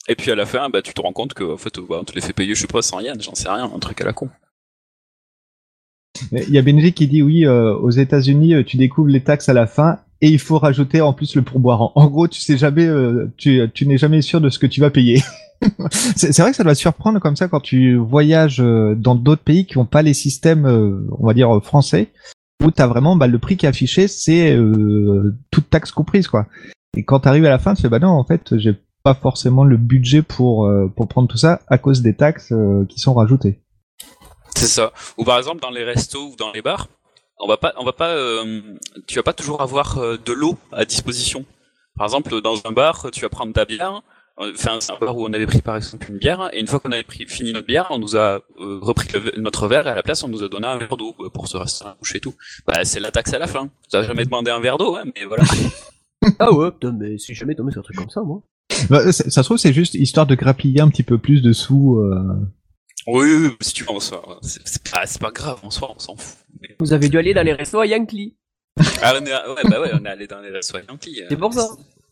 [0.09, 2.05] Et puis à la fin, bah, tu te rends compte que en fait, bah, on
[2.05, 4.05] te les fait payer, je sais pas, 100 yens, j'en sais rien, un truc à
[4.05, 4.29] la con.
[6.33, 9.49] Il y a Bénédicte qui dit oui, euh, aux États-Unis, euh, tu découvres les taxes
[9.49, 11.93] à la fin et il faut rajouter en plus le pourboire.
[11.97, 14.81] En, gros, tu sais jamais, euh, tu, tu n'es jamais sûr de ce que tu
[14.81, 15.21] vas payer.
[15.91, 19.67] c'est vrai que ça doit surprendre comme ça quand tu voyages euh, dans d'autres pays
[19.67, 22.13] qui n'ont pas les systèmes, euh, on va dire français,
[22.63, 26.47] où t'as vraiment bah, le prix qui est affiché, c'est euh, toute taxe comprise quoi.
[26.97, 29.65] Et quand t'arrives à la fin, tu fais bah non, en fait, j'ai pas forcément
[29.65, 32.55] le budget pour pour prendre tout ça à cause des taxes
[32.89, 33.61] qui sont rajoutées.
[34.65, 34.93] C'est ça.
[35.19, 36.89] Ou par exemple dans les restos ou dans les bars,
[37.39, 38.61] on va pas, on va pas, euh,
[39.07, 41.45] tu vas pas toujours avoir euh, de l'eau à disposition.
[41.97, 44.03] Par exemple, dans un bar, tu vas prendre ta bière.
[44.41, 46.67] euh, Enfin, c'est un bar où on avait pris par exemple une bière, et une
[46.67, 49.87] fois qu'on avait pris, fini notre bière, on nous a euh, repris le notre verre,
[49.87, 51.95] et à la place, on nous a donné un verre d'eau pour se rester à
[51.99, 52.35] bouche et tout.
[52.67, 53.69] Bah, c'est la taxe à la fin.
[53.91, 55.45] Tu as jamais demandé un verre d'eau, hein, mais voilà.
[56.39, 58.41] Ah ouais, putain, mais si jamais tombé sur un truc comme ça, moi.
[58.89, 61.53] Bah, ça, ça se trouve, c'est juste histoire de grappiller un petit peu plus de
[61.53, 61.99] sous.
[61.99, 62.19] euh.
[63.07, 66.17] Oui, oui, oui, si tu veux, en soi, c'est pas, grave, en soi, on s'en
[66.17, 66.39] fout.
[66.61, 68.37] Mais- Vous avez dû aller dans les restos à Yankee.
[69.03, 71.23] Ah, on est, ouais, bah ouais, on est allé dans les restos Yankee.
[71.23, 71.27] euh.
[71.29, 71.67] C'est pour ça.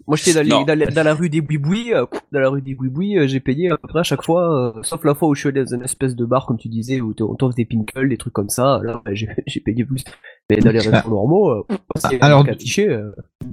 [0.06, 2.74] Moi, j'étais dans, dans, la- dans la rue des Bouibouis, euh, dans la rue des
[2.74, 5.34] Bouibouis, euh, j'ai payé à peu près à chaque fois, euh, sauf la fois où
[5.36, 7.64] je suis allé dans une espèce de bar, comme tu disais, où on t'offre des
[7.64, 10.02] pinkles, des trucs comme ça, là, bah, j'ai payé plus.
[10.50, 13.12] Mais dans les restos normaux, euh, c'est alors- affiché, euh,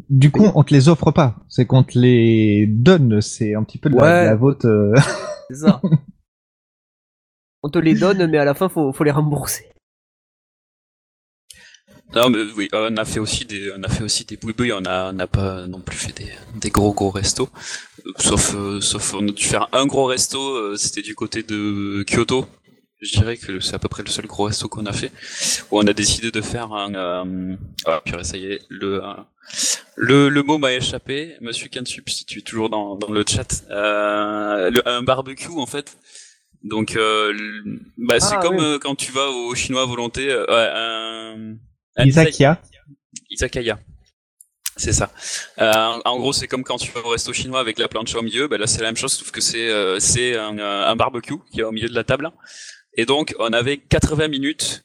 [0.10, 3.21] Du coup, on te les offre pas, c'est qu'on te les donne.
[3.21, 4.25] C'est un petit peu de la, Ouais.
[4.25, 4.65] la vôtre.
[4.67, 4.95] euh.
[5.49, 5.80] c'est ça.
[7.63, 9.72] on te les donne, mais à la fin, faut, faut les rembourser.
[12.15, 14.84] Non, mais oui, on a fait aussi des, on a fait aussi des boubouilles, on
[14.86, 17.50] a, n'a pas non plus fait des, des gros gros restos.
[18.08, 21.43] Euh, Sauf, euh, sauf, on a dû faire un gros resto, euh, c'était du côté
[21.43, 22.48] de Kyoto.
[23.02, 25.12] Je dirais que c'est à peu près le seul gros resto qu'on a fait.
[25.72, 29.13] Où on a décidé de faire un, euh, ah, purée, ça y est, le, euh,
[29.95, 31.36] le, le mot m'a échappé.
[31.41, 35.65] Monsieur Kansup, si tu es toujours dans, dans le chat, euh, le- un barbecue, en
[35.67, 35.98] fait.
[36.63, 37.34] Donc, euh,
[37.98, 38.63] bah, c'est Ah, comme oui.
[38.63, 41.56] euh, quand tu vas au chinois à volonté, euh, ouais, un,
[41.95, 42.62] un Isakia.
[43.30, 43.80] Izakaya.
[44.76, 45.12] C'est ça.
[45.60, 48.22] Euh, en gros, c'est comme quand tu vas au resto chinois avec la plancha au
[48.22, 48.48] milieu.
[48.48, 51.36] Ben là, c'est la même chose, sauf que c'est euh, c'est un, euh, un barbecue
[51.52, 52.32] qui est au milieu de la table.
[52.95, 54.84] Et donc, on avait 80 minutes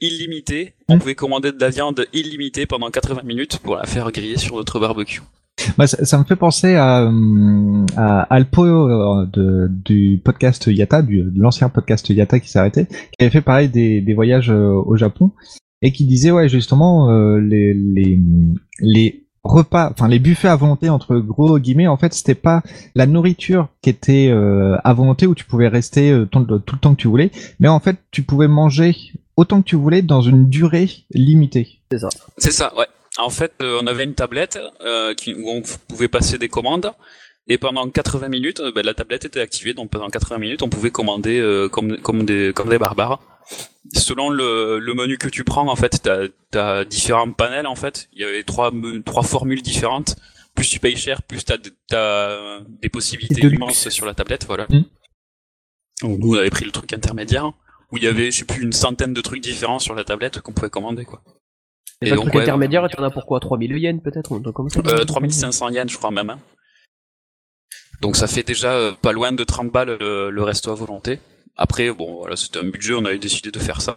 [0.00, 0.74] illimitées.
[0.88, 0.98] On Mm.
[1.00, 4.78] pouvait commander de la viande illimitée pendant 80 minutes pour la faire griller sur notre
[4.78, 5.20] barbecue.
[5.76, 11.02] Bah, ça, ça me fait penser à, hum, à Alpo euh, de, du podcast Yata,
[11.02, 14.50] du, de l'ancien podcast Yata qui s'est arrêté, qui avait fait pareil des, des voyages
[14.50, 15.32] euh, au Japon
[15.82, 18.18] et qui disait ouais justement euh, les, les
[18.80, 22.62] les repas, enfin les buffets à volonté entre gros guillemets, en fait c'était pas
[22.94, 26.80] la nourriture qui était euh, à volonté où tu pouvais rester euh, ton- tout le
[26.80, 28.94] temps que tu voulais, mais en fait tu pouvais manger
[29.36, 31.78] autant que tu voulais dans une durée limitée.
[31.92, 32.08] C'est ça.
[32.36, 32.86] C'est ça, ouais.
[33.18, 36.92] En fait, euh, on avait une tablette euh, qui, où on pouvait passer des commandes.
[37.48, 40.68] Et pendant 80 minutes, euh, ben, la tablette était activée, donc pendant 80 minutes, on
[40.68, 43.20] pouvait commander euh, comme, comme, des, comme des barbares.
[43.94, 48.08] Selon le, le menu que tu prends, en fait, t'as as différents panels, en fait.
[48.12, 48.70] Il y avait trois,
[49.04, 50.16] trois formules différentes.
[50.54, 51.56] Plus tu payes cher, plus t'as
[51.92, 53.54] as des possibilités luxe.
[53.54, 54.66] immenses sur la tablette, voilà.
[54.68, 54.84] Mm.
[56.02, 57.52] Donc nous, on avait pris le truc intermédiaire,
[57.90, 60.40] où il y avait, je sais plus, une centaine de trucs différents sur la tablette
[60.40, 61.22] qu'on pouvait commander, quoi.
[62.00, 63.40] Et donc, truc ouais, intermédiaire, tu en as pour quoi?
[63.40, 64.80] 3000 yens peut-être ou un truc comme ça?
[64.86, 66.30] Euh, 3500 yens, je crois même.
[66.30, 66.38] hein.
[68.00, 71.18] Donc ça fait déjà euh, pas loin de 30 balles le, le resto à volonté.
[71.56, 73.96] Après, bon, voilà, c'était un budget, on avait décidé de faire ça.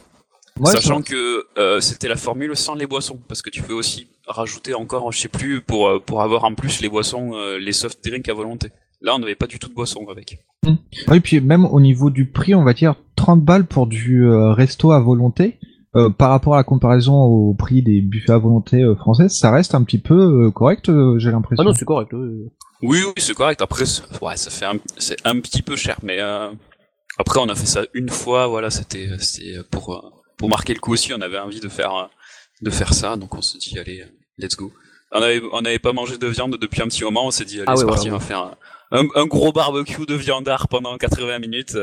[0.59, 4.07] Ouais, Sachant que euh, c'était la formule sans les boissons, parce que tu peux aussi
[4.27, 7.71] rajouter encore, je sais plus, pour euh, pour avoir en plus les boissons, euh, les
[7.71, 8.69] soft drinks à volonté.
[9.01, 10.39] Là, on n'avait pas du tout de boissons avec.
[11.07, 14.53] Oui, puis même au niveau du prix, on va dire 30 balles pour du euh,
[14.53, 15.57] resto à volonté.
[15.95, 19.51] Euh, par rapport à la comparaison au prix des buffets à volonté euh, françaises, ça
[19.51, 21.61] reste un petit peu euh, correct, euh, j'ai l'impression.
[21.63, 22.11] Ah non, c'est correct.
[22.13, 23.61] Oui, oui, c'est correct.
[23.61, 26.49] Après, c'est- ouais, ça fait un, c'est un petit peu cher, mais euh,
[27.17, 28.47] après, on a fait ça une fois.
[28.47, 29.07] Voilà, c'était,
[29.69, 29.99] pour euh,
[30.37, 31.13] pour marquer le coup aussi.
[31.13, 32.09] On avait envie de faire
[32.61, 34.03] de faire ça, donc on s'est dit allez,
[34.37, 34.71] let's go.
[35.11, 37.27] On avait on n'avait pas mangé de viande depuis un petit moment.
[37.27, 38.39] On s'est dit allez, Ah c'est ouais, parti, ouais, on va faire
[38.91, 41.77] un, un, un gros barbecue de viandard pendant 80 minutes.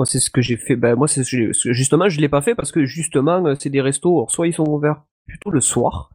[0.00, 0.76] Moi, c'est ce que j'ai fait.
[0.76, 3.82] Ben, moi, c'est ce justement, je l'ai pas fait parce que justement, euh, c'est des
[3.82, 4.16] restos.
[4.16, 6.08] alors, soit ils sont ouverts plutôt le soir.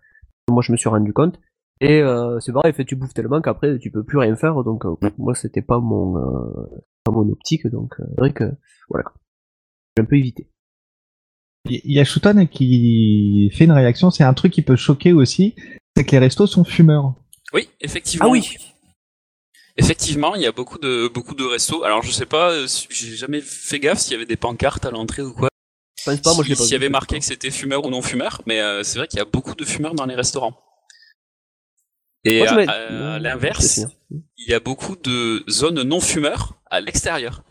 [0.50, 1.40] Moi, je me suis rendu compte.
[1.82, 4.64] Et euh, c'est pareil, fait, tu bouffes tellement qu'après, tu peux plus rien faire.
[4.64, 6.66] Donc, euh, moi, c'était pas mon, euh,
[7.04, 7.68] pas mon optique.
[7.68, 8.46] Donc, euh, c'est vrai que
[8.90, 9.06] voilà.
[9.96, 10.50] J'ai un peu évité.
[11.70, 15.54] Il y a Shuton qui fait une réaction, c'est un truc qui peut choquer aussi,
[15.96, 17.14] c'est que les restos sont fumeurs.
[17.54, 18.26] Oui, effectivement.
[18.30, 18.58] Ah oui.
[19.78, 21.84] Effectivement, il y a beaucoup de beaucoup de restos.
[21.84, 24.92] Alors, je sais pas, euh, j'ai jamais fait gaffe s'il y avait des pancartes à
[24.92, 25.50] l'entrée ou quoi.
[26.00, 28.02] Je pense pas, moi, je Si- S'il y avait marqué que c'était fumeur ou non
[28.02, 30.58] fumeur, mais euh, c'est vrai qu'il y a beaucoup de fumeurs dans les restaurants.
[32.24, 33.82] Et Moi, à, Ouais, l'inverse,
[34.38, 37.44] il y a beaucoup de zones non fumeurs à l'extérieur.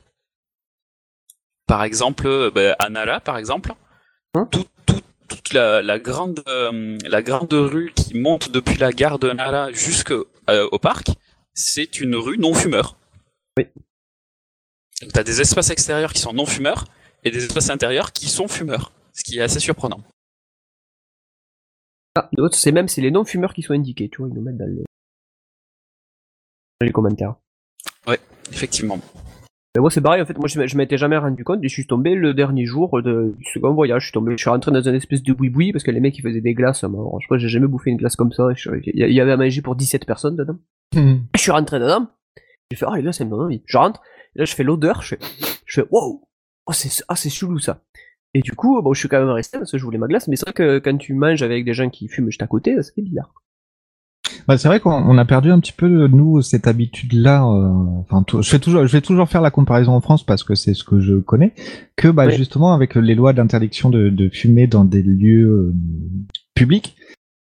[1.67, 3.73] Par exemple, euh, ben, à Nara, par exemple,
[4.35, 8.93] Hein tout- tout- toutes la, la grande euh, la grande rue qui monte depuis la
[8.93, 11.09] gare de Nara jusqu'au euh, au parc,
[11.55, 12.99] c'est une rue non fumeur.
[13.57, 13.67] Oui.
[15.01, 16.85] Donc t'as des espaces extérieurs qui sont non fumeurs
[17.25, 20.03] et des espaces intérieurs qui sont fumeurs, ce qui est assez surprenant.
[22.17, 24.57] Ah, d'autres, c'est même c'est les non-fumeurs qui sont indiqués, tu vois, ils nous mettent
[24.57, 24.85] dans les,
[26.81, 27.35] dans les commentaires.
[28.53, 29.01] Effectivement.
[29.75, 31.87] Mais moi c'est pareil, en fait, moi je m'étais jamais rendu compte et je suis
[31.87, 34.03] tombé le dernier jour de, du second voyage.
[34.03, 36.17] Je suis tombé, je suis rentré dans une espèce de boui-boui parce que les mecs
[36.17, 36.85] ils faisaient des glaces.
[36.85, 38.49] moi, je crois que j'ai jamais bouffé une glace comme ça.
[38.85, 40.59] Il y avait à manger pour 17 personnes dedans.
[41.35, 42.07] Je suis rentré dedans.
[42.71, 43.63] J'ai fait, ah les gars, ça me donne envie.
[43.67, 44.01] Je rentre.
[44.37, 45.03] Et là, je fais l'odeur.
[45.03, 45.19] Je fais,
[45.67, 46.23] je fais, wow.
[46.67, 47.83] Oh, c'est, ah, c'est chelou ça.
[48.33, 50.29] Et du coup, bon, je suis quand même resté parce que je voulais ma glace.
[50.29, 52.81] Mais c'est vrai que quand tu manges avec des gens qui fument juste à côté,
[52.81, 53.33] ça fait bizarre.
[54.47, 57.45] Bah, c'est vrai qu'on on a perdu un petit peu nous cette habitude-là.
[57.47, 60.55] euh, Enfin, je vais toujours, je vais toujours faire la comparaison en France parce que
[60.55, 61.53] c'est ce que je connais.
[61.97, 62.35] Que bah Oui.
[62.37, 65.75] justement avec les lois d'interdiction de, de fumer dans des lieux euh,
[66.55, 66.97] publics,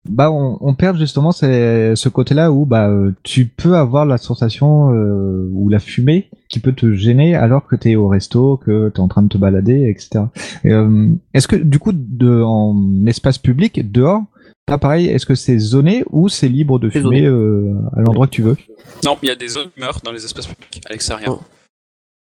[0.08, 4.18] bah on, on perd justement ces- ce côté-là où bah euh, tu peux avoir la
[4.18, 8.88] sensation euh, ou la fumée qui peut te gêner alors que t'es au resto, que
[8.90, 10.24] t'es en train de te balader, etc.
[10.64, 14.22] Et, euh, Est-ce que du coup de en espace public dehors
[14.68, 18.32] Là, pareil, est-ce que c'est zoné ou c'est libre de fumer euh, à l'endroit que
[18.32, 18.56] tu veux?
[19.04, 21.38] Non, il y a des zones fumeurs dans les espaces publics à l'extérieur.
[21.40, 21.44] Oh.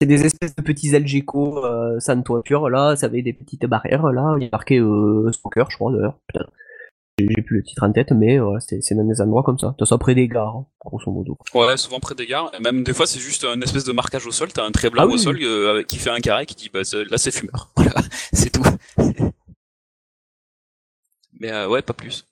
[0.01, 4.07] C'est des espèces de petits algécos euh, sans toiture, là, ça avait des petites barrières,
[4.11, 6.18] là, il y a marqué euh, Smoker, je crois, d'ailleurs.
[6.27, 6.47] Putain.
[7.18, 9.66] J'ai plus le titre en tête, mais voilà, c'est dans des endroits comme ça.
[9.66, 11.37] De toute façon, près des gares, hein, grosso modo.
[11.55, 12.51] Ouais, souvent près des gares.
[12.59, 14.49] Et même des fois, c'est juste un espèce de marquage au sol.
[14.53, 15.23] T'as un trait blanc Ah oui, au oui.
[15.23, 17.68] sol euh, qui fait un carré qui dit bah c'est- là c'est fumeur.
[17.77, 17.92] Voilà,
[18.33, 18.62] c'est tout.
[21.42, 22.24] Mais euh, ouais, pas plus.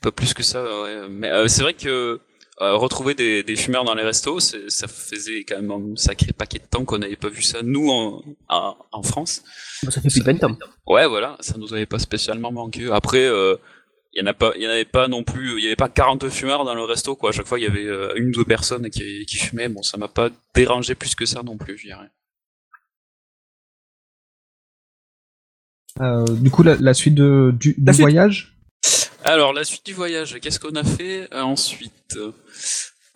[0.00, 0.64] Pas plus que ça.
[0.64, 1.08] Ouais.
[1.10, 2.20] Mais euh, c'est vrai que
[2.60, 6.58] euh, retrouver des, des fumeurs dans les restos, ça faisait quand même un sacré paquet
[6.58, 9.44] de temps qu'on n'avait pas vu ça nous en, en, en France.
[9.82, 10.58] Bon, ça fait plus de 20 ans.
[10.86, 12.90] Ouais, voilà, ça nous avait pas spécialement manqué.
[12.90, 13.56] Après, euh,
[14.14, 15.76] il y en a pas, il y en avait pas non plus, il y avait
[15.76, 17.30] pas 40 fumeurs dans le resto, quoi.
[17.30, 19.68] À chaque fois, il y avait euh, une ou deux personnes qui, qui fumaient.
[19.68, 22.08] Bon, ça m'a pas dérangé plus que ça non plus, je dirais.
[26.00, 28.02] Euh, Du coup, la, la suite de, du, du La suite.
[28.02, 28.54] voyage?
[29.24, 32.16] Alors, la suite du voyage, qu'est-ce qu'on a fait euh, ensuite?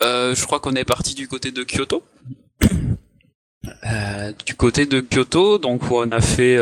[0.03, 2.03] Euh, Je crois qu'on est parti du côté de Kyoto.
[3.85, 6.59] Euh, du côté de Kyoto, donc où on a fait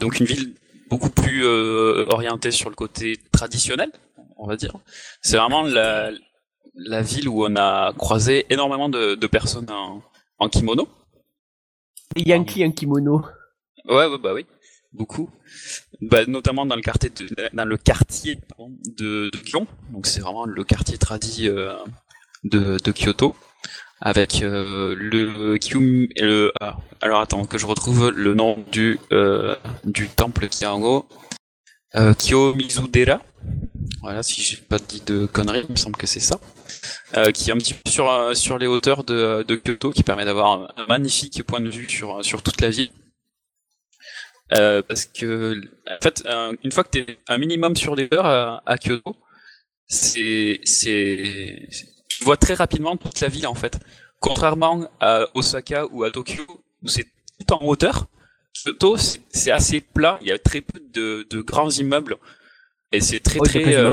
[0.00, 0.52] donc une ville
[0.90, 3.92] beaucoup plus euh, orientée sur le côté traditionnel,
[4.36, 4.72] on va dire.
[5.22, 6.10] C'est vraiment la,
[6.74, 10.02] la ville où on a croisé énormément de, de personnes en,
[10.40, 10.88] en kimono.
[12.16, 13.24] Les Yankees en kimono.
[13.88, 14.44] Ouais, ouais, bah oui,
[14.98, 15.30] beaucoup.
[16.02, 17.26] Bah, notamment dans le quartier de,
[19.44, 19.66] dans.
[19.90, 21.72] Donc c'est vraiment le quartier tradit euh,
[22.44, 23.34] de, Kyoto.
[24.00, 26.52] Avec euh, le Kyum le.
[26.60, 29.56] ah, alors attends que je retrouve le nom du euh,
[30.16, 31.08] temple qui est en haut.
[31.96, 33.22] Euh, Kiyomizudera.
[34.02, 36.38] Voilà, si j'ai pas dit de conneries, il me semble que c'est ça.
[37.16, 40.70] Euh, qui est un petit peu sur euh, les hauteurs de, Kyoto, qui permet d'avoir
[40.76, 42.90] un, magnifique point de vue sur toute la ville.
[44.54, 48.08] Euh, parce que en fait, un- une fois que tu es un minimum sur les
[48.14, 49.14] heures à, à Kyoto,
[49.86, 51.68] c'est c'est
[52.08, 53.78] tu vois très rapidement toute la ville en fait.
[54.20, 56.42] Contrairement à Osaka ou à Tokyo
[56.82, 57.04] où c'est
[57.38, 58.06] tout en hauteur,
[58.64, 58.96] Kyoto
[59.30, 60.18] c'est assez plat.
[60.22, 62.16] Il y a très peu de, de grands immeubles
[62.90, 63.90] et c'est très Oh, très euh,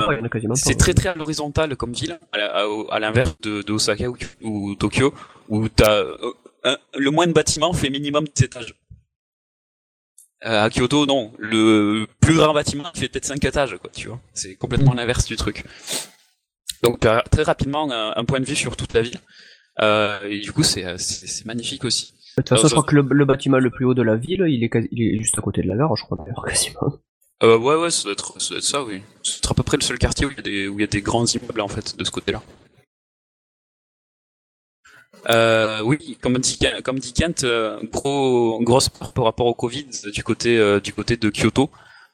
[0.56, 2.66] c'est très très à l'horizontale comme ville, à la- à-
[2.96, 5.14] à l'inverse de, de Osaka ou, ou Tokyo,
[5.50, 6.18] où t'as euh,
[6.64, 8.74] un- le moins de bâtiments fait minimum 10 étages.
[10.46, 14.20] Euh, à Kyoto, non, le plus grand bâtiment fait peut-être 5 étages, quoi, tu vois.
[14.34, 15.64] C'est complètement l'inverse du truc.
[16.84, 19.20] Donc très rapidement un, un point de vue sur toute la ville.
[19.82, 22.14] Euh, et du coup, c'est euh, c'est c'est magnifique aussi.
[22.38, 24.16] De toute façon, Euh, je crois que le, le bâtiment le plus haut de la
[24.16, 26.44] ville, il est, quasi- il est juste à côté de la gare, je crois d'ailleurs,
[26.46, 27.00] quasiment.
[27.44, 29.02] Euh, ouais, ouais, ça doit, être, ça doit être ça, oui.
[29.24, 30.84] C'est à peu près le seul quartier où il y a des, où il y
[30.84, 32.42] a des grands immeubles, en fait, de ce côté-là.
[35.30, 36.58] Euh, oui, comme dit,
[37.14, 41.30] Kent, euh, gros, grosse part par rapport au Covid du côté, euh, du côté de
[41.30, 41.70] Kyoto,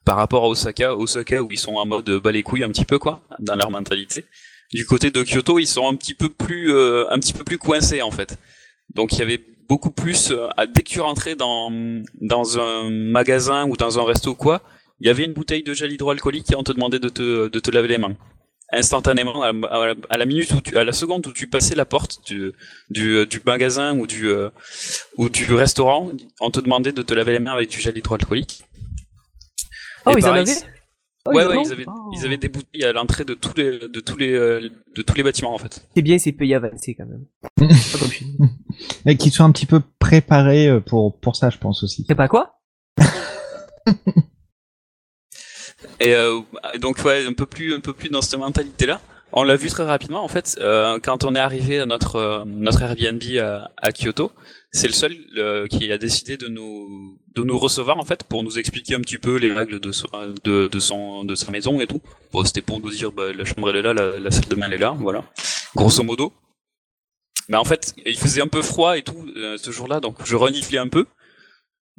[0.06, 2.86] par rapport à Osaka, Osaka où ils sont en mode bas les couilles un petit
[2.86, 4.26] peu, quoi, dans leur mentalité.
[4.74, 7.58] Du côté de Kyoto, ils sont un petit peu plus, euh, un petit peu plus
[7.58, 8.38] coincés, en fait.
[8.96, 11.70] Donc il y avait beaucoup plus, euh, à, dès que tu rentrais dans,
[12.22, 14.62] dans un magasin ou dans un resto ou quoi,
[15.02, 17.60] il y avait une bouteille de gel hydroalcoolique et on te demandait de te, de
[17.60, 18.16] te laver les mains.
[18.74, 21.86] Instantanément, à, à- à la minute où tu, à la seconde où tu passais la
[21.86, 22.54] porte du,
[22.90, 24.50] du, du magasin ou du, euh,
[25.18, 26.10] ou du restaurant,
[26.40, 28.64] on te demandait de te laver les mains avec du gel hydroalcoolique.
[30.06, 30.52] Oh, Et ils en avaient
[31.26, 32.10] Oh, ouais, ouais, ils avaient, Oh.
[32.18, 35.14] ils avaient des bouteilles à l'entrée de tous les, de tous les, euh, de tous
[35.14, 35.86] les bâtiments en fait.
[35.96, 37.70] C'est bien, c'est payé avancé quand même.
[39.06, 42.06] Et qui sont un petit peu préparés euh, pour, pour ça, je pense aussi.
[42.08, 42.60] C'est pas quoi?
[46.00, 46.40] Et euh,
[46.80, 49.02] donc ouais, un peu plus, un peu plus dans cette mentalité-là.
[49.34, 52.44] On l'a vu très rapidement en fait euh, quand on est arrivé à notre euh,
[52.46, 54.32] notre Airbnb à, à Kyoto.
[54.74, 58.44] C'est le seul euh, qui a décidé de nous de nous recevoir en fait pour
[58.44, 60.08] nous expliquer un petit peu les règles de son
[60.44, 62.02] de, de son de sa maison et tout.
[62.34, 64.56] Bon, c'était pour nous dire bah, la chambre elle est là, la, la salle de
[64.56, 65.24] bain elle est là, voilà.
[65.76, 66.34] Grosso modo.
[67.48, 70.36] Mais en fait, il faisait un peu froid et tout euh, ce jour-là, donc je
[70.36, 71.06] reniflais un peu.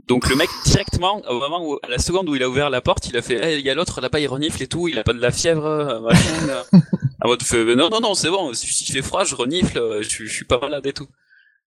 [0.09, 2.81] Donc le mec directement, au moment où, à la seconde où il a ouvert la
[2.81, 4.99] porte, il a fait, Eh, il y a l'autre là-bas, il renifle et tout, il
[4.99, 6.47] a pas de la fièvre, euh, machin.
[6.47, 6.65] là.
[7.21, 10.25] à mode fait, non non non, c'est bon, s'il fait froid, je renifle, euh, je,
[10.25, 11.09] je suis pas malade et tout.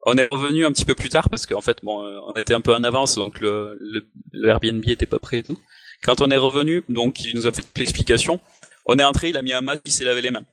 [0.05, 2.55] On est revenu un petit peu plus tard parce qu'en fait, bon, euh, on était
[2.55, 5.59] un peu en avance, donc le, le, le Airbnb était pas prêt et tout.
[6.03, 8.41] Quand on est revenu, donc il nous a fait l'explication.
[8.87, 10.45] On est entré, il a mis un masque, il s'est lavé les mains.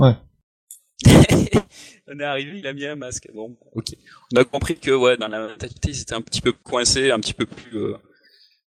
[0.00, 0.14] Ouais.
[2.08, 3.28] on est arrivé, il a mis un masque.
[3.34, 3.86] Bon, ok.
[4.34, 7.34] On a compris que ouais, dans la mentalité, c'était un petit peu coincé, un petit
[7.34, 7.78] peu plus.
[7.78, 7.92] euh,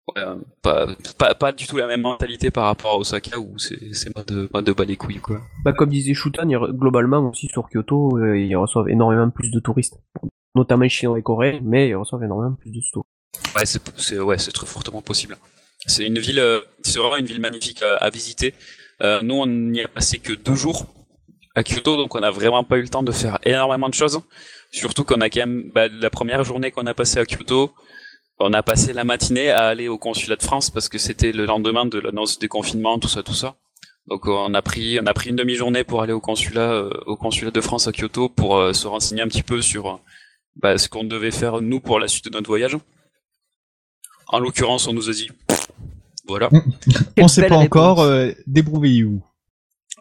[0.07, 3.57] ouais, euh, pas, pas, pas du tout la même mentalité par rapport à Osaka où
[3.59, 5.41] c'est c'est pas de pas de bas les couilles quoi.
[5.63, 9.97] Bah, comme disait Shutan, globalement aussi sur Kyoto, euh, ils reçoivent énormément plus de touristes.
[10.55, 13.09] Notamment chinois et coréens, mais ils reçoivent énormément plus de touristes.
[13.55, 15.37] Ouais, c'est ouais, très fortement possible.
[15.87, 18.53] C'est une ville, euh, c'est vraiment une ville magnifique à, à visiter.
[19.01, 20.85] Euh, nous, on n'y a passé que deux jours
[21.55, 24.21] à Kyoto, donc on n'a vraiment pas eu le temps de faire énormément de choses.
[24.71, 27.71] Surtout qu'on a quand même bah, la première journée qu'on a passée à Kyoto,
[28.39, 31.45] on a passé la matinée à aller au consulat de France parce que c'était le
[31.45, 33.55] lendemain de l'annonce des confinements, tout ça, tout ça.
[34.07, 37.15] Donc on a pris on a pris une demi-journée pour aller au consulat euh, au
[37.15, 39.95] consulat de France à Kyoto pour euh, se renseigner un petit peu sur euh,
[40.57, 42.77] bah, ce qu'on devait faire nous pour la suite de notre voyage.
[44.27, 45.29] En l'occurrence, on nous a dit
[46.27, 46.49] voilà.
[47.17, 49.23] On sait belle pas encore, euh, débrouillez-vous.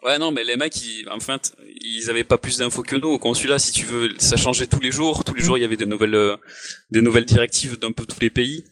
[0.05, 1.37] Ouais non mais les mecs ils, enfin
[1.81, 3.07] ils avaient pas plus d'infos que nous.
[3.09, 5.23] Au consulat si tu veux ça changeait tous les jours.
[5.23, 6.35] Tous les jours il y avait des nouvelles euh,
[6.91, 8.65] des nouvelles directives d'un peu tous les pays.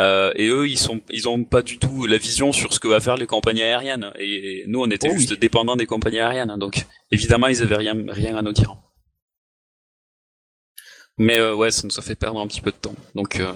[0.00, 2.88] Euh, et eux ils sont ils ont pas du tout la vision sur ce que
[2.88, 4.12] va faire les compagnies aériennes.
[4.18, 5.38] Et nous on était Oh juste oui.
[5.38, 6.56] dépendants des compagnies aériennes.
[6.58, 8.76] Donc évidemment ils avaient rien rien à nous dire.
[11.18, 12.94] Mais euh, ouais ça nous a fait perdre un petit peu de temps.
[13.14, 13.52] Donc euh,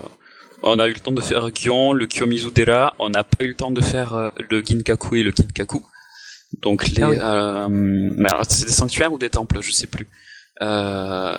[0.63, 3.55] on a eu le temps de faire Gion, le Kiyomizu-dera, on n'a pas eu le
[3.55, 5.83] temps de faire euh, le Ginkaku et le Kinkaku.
[6.61, 7.17] Donc les, Ah oui.
[7.21, 10.07] euh, c'est des sanctuaires ou des temples, je sais plus.
[10.61, 11.37] Euh,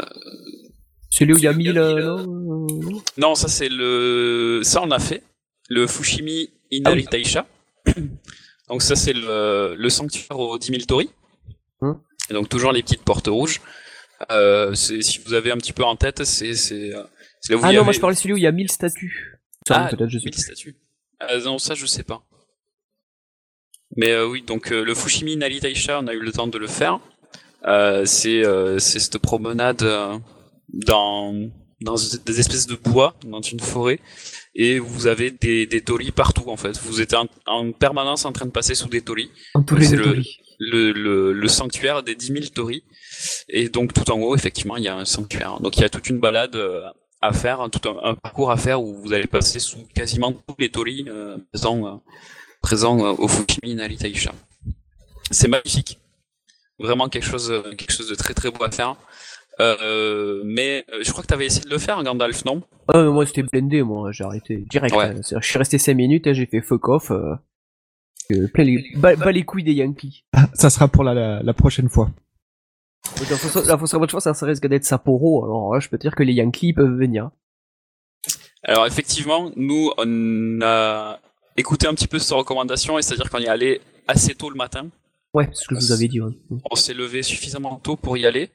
[1.10, 3.00] Celui où il y a Celui où il y 1000, a euh, mille, non, euh,
[3.18, 5.24] non, ça c'est le, ça on a fait.
[5.70, 7.46] Le Fushimi Inari Taisha.
[8.70, 11.10] Donc ça c'est le, le sanctuaire aux 10 000 tori.
[11.82, 12.02] Hum.
[12.30, 13.62] Et donc toujours les petites portes rouges.
[14.32, 16.54] Euh, si vous avez un petit peu en tête, c'est,
[16.94, 17.04] euh,
[17.50, 19.40] là où Ah non, moi je parlais de celui où il y a 1000 statues.
[19.68, 20.42] Ça, Ah, peut-être, je sais 1000 plus.
[20.42, 20.78] statues.
[21.20, 22.24] Ah, non, ça je sais pas.
[23.98, 26.58] Mais euh, oui, donc euh, le Fushimi Inari Taisha, on a eu le temps de
[26.58, 27.00] le faire.
[27.66, 29.86] Euh, c'est euh, c'est cette promenade
[30.74, 31.34] dans
[31.82, 34.00] dans des espèces de bois dans une forêt
[34.56, 36.78] et vous avez des, des torii partout en fait.
[36.80, 39.04] Vous êtes en, en permanence en train de passer sous des.
[39.54, 40.22] Entouré c'est le-.
[40.60, 42.84] Le, le, le sanctuaire des 10 000 torii.
[43.50, 45.60] Et donc tout en haut, effectivement, il y a un sanctuaire.
[45.60, 46.56] Donc il y a toute une balade
[47.24, 50.56] à faire, tout un, un parcours à faire où vous allez passer sous quasiment tous
[50.60, 52.04] les torii euh, présents,
[52.64, 54.32] présents euh, au Fushimi Inari Taisha.
[55.30, 56.00] C'est magnifique.
[56.80, 58.96] Vraiment quelque chose, euh, quelque chose de très très beau à faire.
[59.60, 62.64] Euh, mais je crois que tu avais essayé de le faire, Gandalf, non?
[62.88, 64.96] Ah, mais moi c'était blindé, moi, j'ai arrêté direct.
[64.96, 65.06] Ouais.
[65.16, 65.40] hein.
[65.40, 67.12] Je suis resté 5 minutes et j'ai fait fuck off.
[67.12, 67.36] Euh,
[68.32, 70.24] euh, plein les, bas, bas les couilles des Yankees.
[70.56, 72.10] Ça sera pour la, la, la prochaine fois.
[73.20, 76.02] Donc, La fois, la fois, fois, ça risque d'être Sapporo, alors là, je peux te
[76.04, 77.30] dire que les Yankees peuvent venir.
[78.64, 81.20] Alors effectivement, nous on a
[81.58, 84.88] écouté un petit peu cette recommandation, et c'est-à-dire qu'on y allait assez tôt le matin.
[85.34, 86.22] Ouais, c'est ce que je vous avais dit.
[86.22, 86.32] ouais.
[86.70, 88.52] On s'est levé suffisamment tôt pour y aller.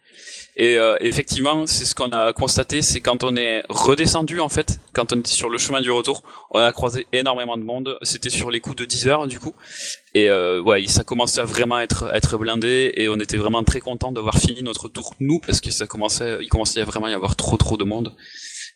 [0.55, 4.79] Et euh, effectivement, c'est ce qu'on a constaté, c'est quand on est redescendu en fait,
[4.93, 6.23] quand on était sur le chemin du retour,
[6.53, 7.99] on a croisé énormément de monde.
[8.03, 9.55] C'était sur les coups de 10 heures du coup.
[10.15, 13.81] Et euh, ouais, ça commençait à vraiment être être blindé et on était vraiment très
[13.81, 17.15] content d'avoir fini notre tour nous parce que ça commençait, il commençait à vraiment y
[17.15, 18.15] avoir trop trop de monde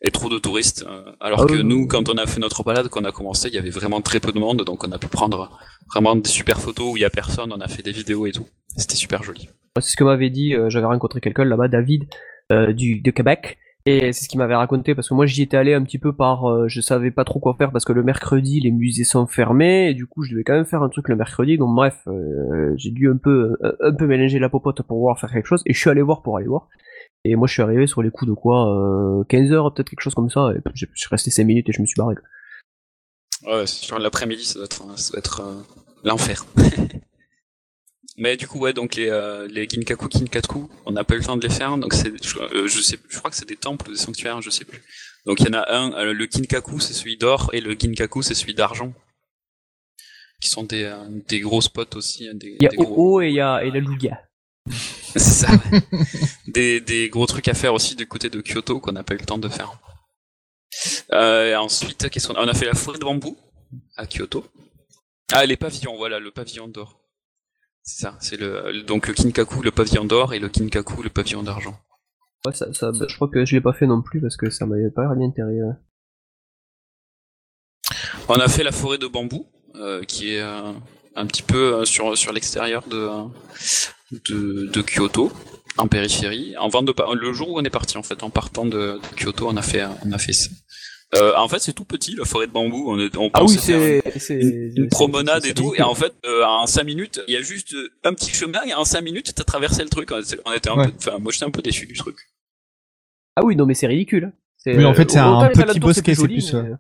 [0.03, 0.85] et trop de touristes.
[0.89, 3.55] euh, alors Ah que nous, quand on a fait notre balade, qu'on a commencé, il
[3.55, 5.51] y avait vraiment très peu de monde, donc on a pu prendre
[5.93, 7.53] vraiment des super photos où il y a personne.
[7.53, 8.47] On a fait des vidéos et tout.
[8.77, 9.49] C'était super joli.
[9.81, 12.05] C'est ce que m'avait dit, euh, j'avais rencontré quelqu'un là-bas, David,
[12.51, 15.57] euh, du, de Québec, et c'est ce qu'il m'avait raconté, parce que moi j'y étais
[15.57, 18.03] allé un petit peu par, euh, je savais pas trop quoi faire, parce que le
[18.03, 21.09] mercredi les musées sont fermés, et du coup je devais quand même faire un truc
[21.09, 22.07] le mercredi, donc bref,
[22.77, 25.73] j'ai dû un peu, un peu mélanger la popote pour pouvoir faire quelque chose, et
[25.73, 26.69] je suis allé voir pour aller voir.
[27.25, 30.01] Et moi je suis arrivé sur les coups de quoi, euh, 15 heures peut-être quelque
[30.01, 32.15] chose comme ça, et je je suis resté 5 minutes et je me suis barré.
[33.45, 35.63] Ouais, sur l'après-midi, ça doit être, ça doit être euh,
[36.05, 36.45] l'enfer.
[38.19, 41.25] Mais du coup, ouais, donc les, euh, les Ginkaku Kinkaku, on n'a pas eu le
[41.25, 43.57] temps de les faire, donc c'est, je, euh, je sais, je crois que c'est des
[43.57, 44.83] temples, des sanctuaires, je sais plus.
[45.25, 48.21] Donc il y en a un, euh, le Kinkaku, c'est celui d'or, et le Ginkaku,
[48.23, 48.93] c'est celui d'argent.
[50.41, 50.97] qui sont des, euh,
[51.29, 52.27] des gros spots aussi.
[52.29, 53.21] hein, Des, Il y a des gros...
[53.23, 54.21] Et il y a, et la Lugia.
[55.13, 55.49] C'est ça.
[55.73, 55.83] ouais.
[56.47, 59.19] des, des gros trucs à faire aussi du côté de Kyoto qu'on n'a pas eu
[59.19, 59.79] le temps de faire.
[61.13, 62.43] Euh, et ensuite, qu'est-ce qu'on a?
[62.45, 63.37] On a fait la forêt de bambou
[63.97, 64.45] à Kyoto.
[65.33, 66.99] Ah, les pavillons, voilà, le pavillon d'or.
[67.83, 71.11] C'est ça, c'est le, le- donc le Kinkaku, le pavillon d'or, et le Kinkaku, le
[71.11, 71.79] pavillon d'argent.
[72.47, 74.51] Ouais, ça, ça, bah, je crois que je l'ai pas fait non plus parce que
[74.51, 75.53] ça m'avait pas d'intérêt.
[75.63, 75.75] ouais.
[78.29, 80.73] On a fait la forêt de bambou, euh, qui est euh,
[81.17, 83.09] un petit peu euh, sur, sur l'extérieur de,
[84.29, 85.33] de, de Kyoto,
[85.77, 86.57] en périphérie.
[86.59, 89.01] En vente de, le jour où on est parti, en fait, en partant de, de
[89.17, 90.49] Kyoto, on a fait, on a fait ça.
[91.15, 92.91] Euh, en fait, c'est tout petit, la forêt de bambou.
[92.91, 95.81] On, est, on Ah oui, c'est, c'est, une, une c'est- promenade c'est- et tout, c'est
[95.81, 98.73] et en fait, euh, en 5 minutes, il y a juste un petit chemin, et
[98.73, 100.11] en 5 minutes, t'as traversé le truc.
[100.11, 100.89] On était on était un Ouais.
[100.89, 102.17] peu, enfin, moi j'étais un peu déçu du truc.
[103.37, 104.33] Ah oui, non, mais c'est ridicule.
[104.57, 106.77] C'est, Oui, en fait, c'est un petit bosquet, c'est plus, mais- euh,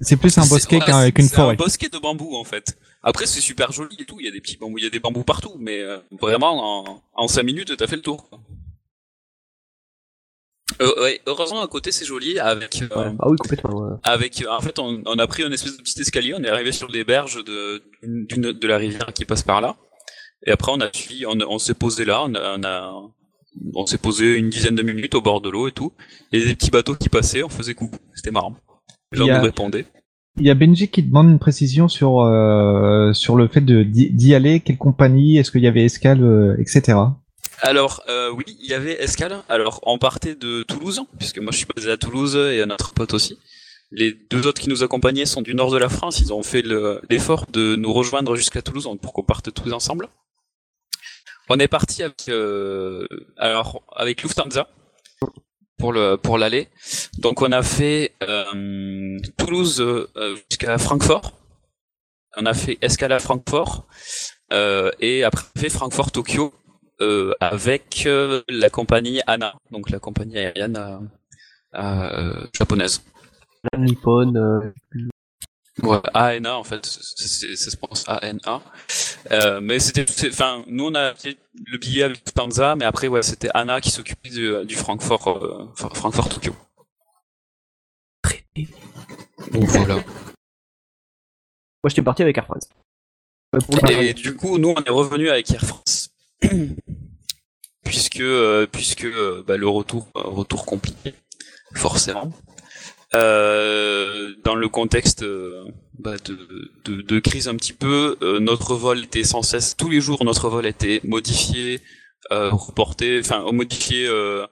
[0.00, 1.52] C'est plus un C'est- bosquet qu'avec c'est- une c'est forêt.
[1.52, 2.76] un bosquet de bambou en fait.
[3.02, 4.90] Après c'est super joli et tout, il y a des petits bambous, il y a
[4.90, 8.28] des bambous partout, mais euh, vraiment en, en 5 minutes t'as fait le tour.
[8.28, 8.40] quoi.
[10.82, 13.16] Euh, ouais, heureusement à côté c'est joli avec euh, Ouais.
[13.20, 13.78] Ah oui, complètement.
[13.78, 13.96] ouais.
[14.02, 16.72] avec en fait on, on a pris une espèce de petit escalier, on est arrivé
[16.72, 19.76] sur les berges de d'une de la rivière qui passe par là.
[20.44, 22.92] Et après on a suivi, on, on s'est posé là, on a, on a
[23.74, 25.92] on s'est posé une dizaine de minutes au bord de l'eau et tout.
[26.32, 28.56] Et des petits bateaux qui passaient, on faisait coucou, c'était marrant.
[29.12, 29.86] Les gens a- nous répondaient.
[30.38, 34.34] Il y a Benji qui demande une précision sur euh, sur le fait de d'y
[34.34, 36.98] aller, quelle compagnie, est-ce qu'il y avait escale, euh, etc.
[37.62, 39.38] Alors, euh, oui, il y avait escale.
[39.48, 43.14] Alors, on partait de Toulouse, puisque moi je suis basé à Toulouse et notre pote
[43.14, 43.38] aussi.
[43.92, 46.20] Les deux autres qui nous accompagnaient sont du nord de la France.
[46.20, 50.08] Ils ont fait le- l'effort de nous rejoindre jusqu'à Toulouse pour qu'on parte tous ensemble.
[51.48, 53.06] On est parti avec, euh,
[53.38, 54.68] alors, avec Lufthansa
[55.78, 56.68] pour le pour l'aller.
[57.18, 61.32] Donc, on a fait euh, Toulouse euh, jusqu'à Francfort.
[62.36, 63.86] On a fait escale à Francfort
[64.52, 66.52] euh, et après on a fait Francfort-Tokyo
[67.00, 68.06] euh, avec
[68.48, 71.08] la compagnie ANA, donc la compagnie aérienne
[72.52, 73.02] japonaise.
[73.72, 74.34] La Nippon,
[75.82, 78.62] Ouais, ANA en fait, ça se prononce ANA.
[79.32, 83.22] Euh, mais c'était, enfin, nous on a fait le billet avec Lufthansa, mais après ouais,
[83.22, 86.54] c'était ANA qui s'occupait du, du Francfort, euh, Fra- Francfort Tokyo.
[89.52, 89.94] Donc voilà.
[89.96, 90.02] Moi,
[91.88, 92.68] j'étais parti avec Air France.
[93.88, 96.10] Et du coup, nous, on est revenu avec Air France.
[97.84, 101.14] puisque euh, puisque euh, bah, le retour euh, retour compliqué,
[101.74, 102.32] forcément.
[103.14, 105.64] Euh, dans le contexte euh,
[105.98, 106.36] bah, de,
[106.84, 110.24] de, de crise un petit peu, euh, notre vol était sans cesse, tous les jours,
[110.24, 111.80] notre vol était modifié,
[112.32, 114.44] euh, reporté, enfin modifié, euh,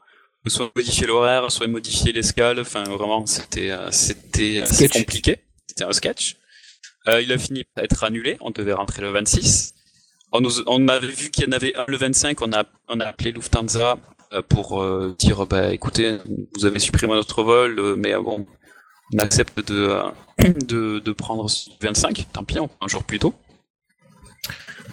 [0.47, 2.61] soit modifier l'horaire, soit modifier l'escale.
[2.61, 5.39] Enfin, vraiment, c'était c'était compliqué.
[5.67, 6.37] C'était un sketch.
[7.09, 8.37] Euh, il a fini par être annulé.
[8.41, 9.75] On devait rentrer le 26.
[10.33, 12.41] On, nous, on avait vu qu'il y en avait un le 25.
[12.43, 13.99] On a, on a appelé Lufthansa
[14.43, 16.19] pour euh, dire, bah, écoutez,
[16.57, 18.47] vous avez supprimé notre vol, euh, mais euh, bon,
[19.13, 22.27] on accepte de, euh, de, de prendre le 25.
[22.33, 23.35] Tant pis, un jour plus tôt.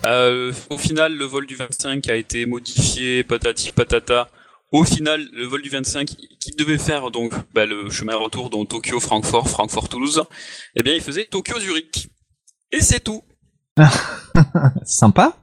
[0.06, 4.30] Euh, au final, le vol du 25 a été modifié, patati patata.
[4.72, 6.08] Au final, le vol du 25,
[6.40, 10.24] qui devait faire donc bah, le chemin retour, donc Tokyo, Francfort, Francfort-Toulouse,
[10.76, 12.08] eh bien, il faisait Tokyo-Zurich.
[12.72, 13.22] Et c'est tout.
[14.86, 15.36] Sympa.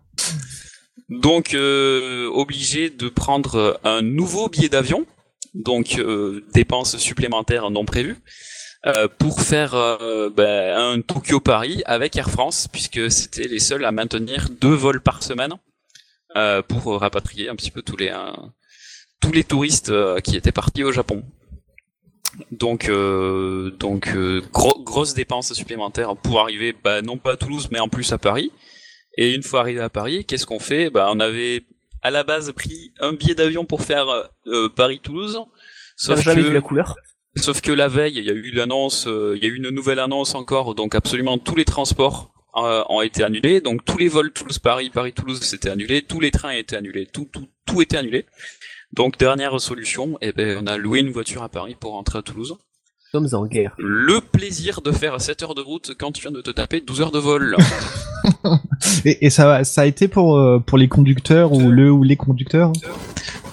[1.08, 5.06] Donc, euh, obligé de prendre un nouveau billet d'avion,
[5.54, 8.18] donc euh, dépenses supplémentaires non prévues,
[8.86, 13.92] euh, pour faire euh, ben, un Tokyo-Paris avec Air France, puisque c'était les seuls à
[13.92, 15.54] maintenir deux vols par semaine
[16.36, 18.32] euh, pour rapatrier un petit peu tous les euh,
[19.20, 21.24] tous les touristes euh, qui étaient partis au Japon.
[22.52, 27.68] Donc, euh, donc euh, gros, grosses dépenses supplémentaires pour arriver, bah, non pas à Toulouse,
[27.72, 28.52] mais en plus à Paris.
[29.20, 30.90] Et une fois arrivé à Paris, qu'est-ce qu'on fait?
[30.90, 31.64] Bah, on avait
[32.02, 34.06] à la base pris un billet d'avion pour faire
[34.46, 35.40] euh, Paris-Toulouse,
[35.98, 36.94] J'ai sauf jamais vu la que, couleur?
[37.36, 39.70] sauf que la veille, il y a eu l'annonce, euh, il y a eu une
[39.70, 44.06] nouvelle annonce encore, donc absolument tous les transports euh, ont été annulés, donc tous les
[44.06, 48.24] vols Toulouse-Paris, Paris-Toulouse, c'était annulé, tous les trains étaient annulés, tout, tout, tout était annulé.
[48.92, 52.22] Donc dernière solution, eh ben, on a loué une voiture à Paris pour rentrer à
[52.22, 52.56] Toulouse.
[53.14, 53.74] Nous sommes en guerre.
[53.78, 57.00] Le plaisir de faire 7 heures de route quand tu viens de te taper 12
[57.00, 57.56] heures de vol.
[59.04, 62.16] Et, et ça, ça a été pour euh, pour les conducteurs ou le ou les
[62.16, 62.72] conducteurs.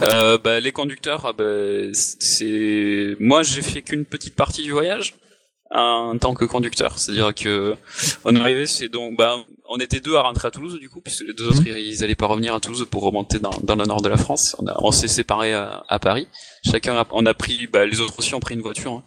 [0.01, 1.43] Euh, bah, les conducteurs, ah, bah,
[1.93, 5.15] c'est moi j'ai fait qu'une petite partie du voyage
[5.71, 7.75] en tant que conducteur, c'est-à-dire que
[8.23, 9.35] on est arrivé, c'est donc bah
[9.69, 11.67] on était deux à rentrer à Toulouse du coup puisque les deux autres Mhm.
[11.77, 14.17] ils, ils allaient pas revenir à Toulouse pour remonter dans, dans le nord de la
[14.17, 14.55] France.
[14.59, 16.27] On, a, on s'est séparés à, à Paris.
[16.65, 18.91] Chacun a, on a pris bah, les autres aussi ont pris une voiture.
[18.91, 19.03] hein.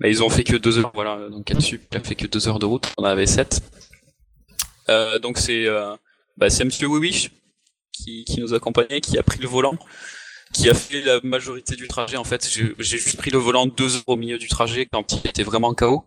[0.00, 2.48] Mais ils ont fait que deux heures, voilà, donc là-dessus, il a fait que deux
[2.48, 3.60] heures de route, on en avait sept.
[4.88, 5.94] Euh, donc c'est euh,
[6.38, 7.30] bah, c'est Monsieur Wiwish
[7.92, 9.76] qui, qui nous accompagnait, qui a pris le volant,
[10.54, 12.16] qui a fait la majorité du trajet.
[12.16, 15.28] En fait, j'ai juste pris le volant deux heures au milieu du trajet quand il
[15.28, 16.04] était vraiment KO.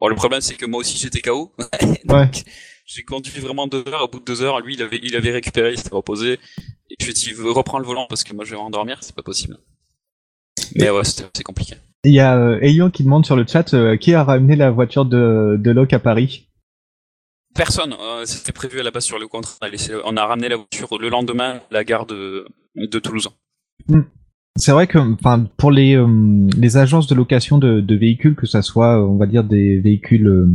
[0.00, 1.54] Bon, le problème c'est que moi aussi j'étais KO.
[2.08, 2.30] Ouais.
[2.86, 4.02] J'ai conduit vraiment deux heures.
[4.02, 6.38] Au bout de deux heures, lui il avait il avait récupéré, il s'était reposé.
[6.90, 9.22] Et puis je dit reprends le volant parce que moi je vais m'endormir, c'est pas
[9.22, 9.58] possible.
[10.74, 11.76] Mais ouais, c'était c'est compliqué.
[12.04, 15.04] Il y a euh, qui demande sur le chat euh, qui a ramené la voiture
[15.04, 16.48] de, de Locke à Paris.
[17.54, 19.54] Personne, euh, c'était prévu à la base sur le contrat.
[20.04, 22.46] On a, ramené la voiture le lendemain à la gare de,
[22.76, 23.28] de Toulouse.
[24.58, 26.06] C'est vrai que, enfin, pour les euh,
[26.56, 29.78] les agences de location de, de véhicules, que ça soit, euh, on va dire, des
[29.80, 30.48] véhicules euh,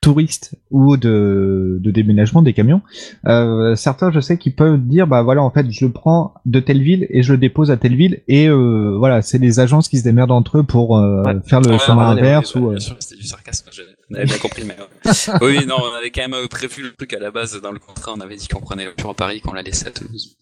[0.00, 2.80] touristes ou de, de déménagement, des camions,
[3.26, 6.58] euh, certains, je sais, qu'ils peuvent dire, bah voilà, en fait, je le prends de
[6.60, 9.88] telle ville et je le dépose à telle ville, et euh, voilà, c'est les agences
[9.88, 11.36] qui se démerdent entre eux pour euh, Ouais.
[11.44, 12.68] faire le Ouais, chemin ouais, inverse ouais, ou.
[12.68, 15.38] bien euh, sûr, c'était du sarcasme, j'avais bien compris, mais ouais.
[15.60, 18.12] oui, non, on avait quand même prévu le truc à la base dans le contrat.
[18.16, 20.36] On avait dit qu'on prenait la voiture à Paris, qu'on la laissait à Toulouse.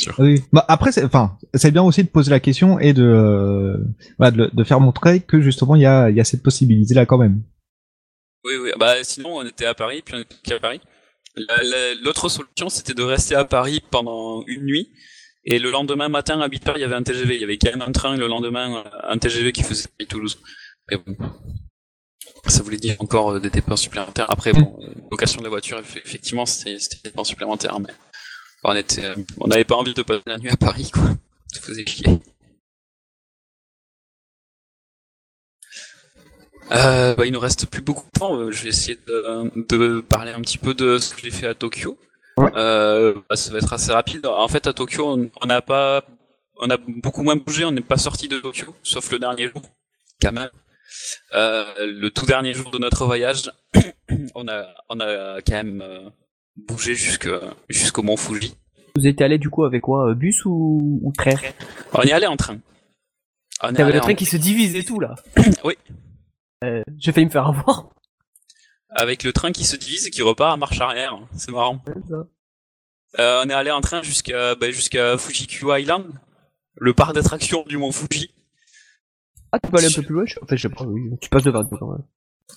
[0.00, 0.14] Sûr.
[0.18, 0.42] Oui.
[0.52, 3.76] Bah après, c'est, enfin, c'est bien aussi de poser la question et de, euh,
[4.18, 6.94] voilà, de, de faire montrer que justement il y a, il y a cette possibilité
[6.94, 7.42] là quand même.
[8.44, 8.70] Oui, oui.
[8.78, 10.80] Bah sinon, on était à Paris, puis on était qu'à Paris.
[11.36, 14.92] La- la- L'autre solution, c'était de rester à Paris pendant une nuit.
[15.44, 17.34] Et le lendemain matin, à 8h, il y avait un TGV.
[17.36, 20.38] Il y avait quand même un train le lendemain, un TGV qui faisait Paris-Toulouse.
[20.90, 21.16] Mais bon.
[22.46, 24.26] Ça voulait dire encore euh, des dépenses supplémentaires.
[24.30, 27.92] Après, bon, euh, location de la voiture, eff- effectivement, c'était c'était des dépenses supplémentaires, mais
[28.64, 31.10] on était, euh, on n'avait pas envie de passer la nuit à Paris, quoi.
[31.52, 32.06] Ça faisait chier.
[36.70, 38.36] Euh, bah, il nous reste plus beaucoup de temps.
[38.36, 41.46] Euh, Je vais essayer de, de parler un petit peu de ce que j'ai fait
[41.46, 41.98] à Tokyo.
[42.38, 42.50] Ouais.
[42.56, 44.26] Euh, bah, ça va être assez rapide.
[44.26, 46.04] En fait, à Tokyo, on on n'a pas,
[46.60, 47.64] on a beaucoup moins bougé.
[47.64, 49.62] On n'est pas sorti de Tokyo, sauf le dernier jour,
[50.20, 50.50] quand même.
[51.34, 53.50] Euh, le tout dernier jour de notre voyage,
[54.34, 56.10] on a, on a quand même
[56.78, 57.28] jusque
[57.68, 58.56] jusqu'au mont Fuji.
[58.96, 61.34] Vous étiez allé du coup avec quoi euh, Bus ou, ou train?
[61.94, 62.58] On est allé en train.
[63.60, 65.14] T'avais le train en- qui se divise et tout là?
[65.64, 65.74] Oui.
[66.64, 67.88] Euh, J'ai failli me faire avoir.
[68.90, 71.18] avec le train qui se divise et qui repart à marche arrière.
[71.36, 71.82] C'est marrant.
[72.08, 72.26] Ça.
[73.18, 76.06] Euh, on est allé en train jusqu'à bah, jusqu'à Fuji-Q Island,
[76.76, 78.30] le parc d'attractions du mont Fuji.
[79.52, 81.10] Ah, tu peux aller un peu plus loin je- En fait, je sais pas, oui.
[81.20, 82.04] Tu passes devant toi quand même.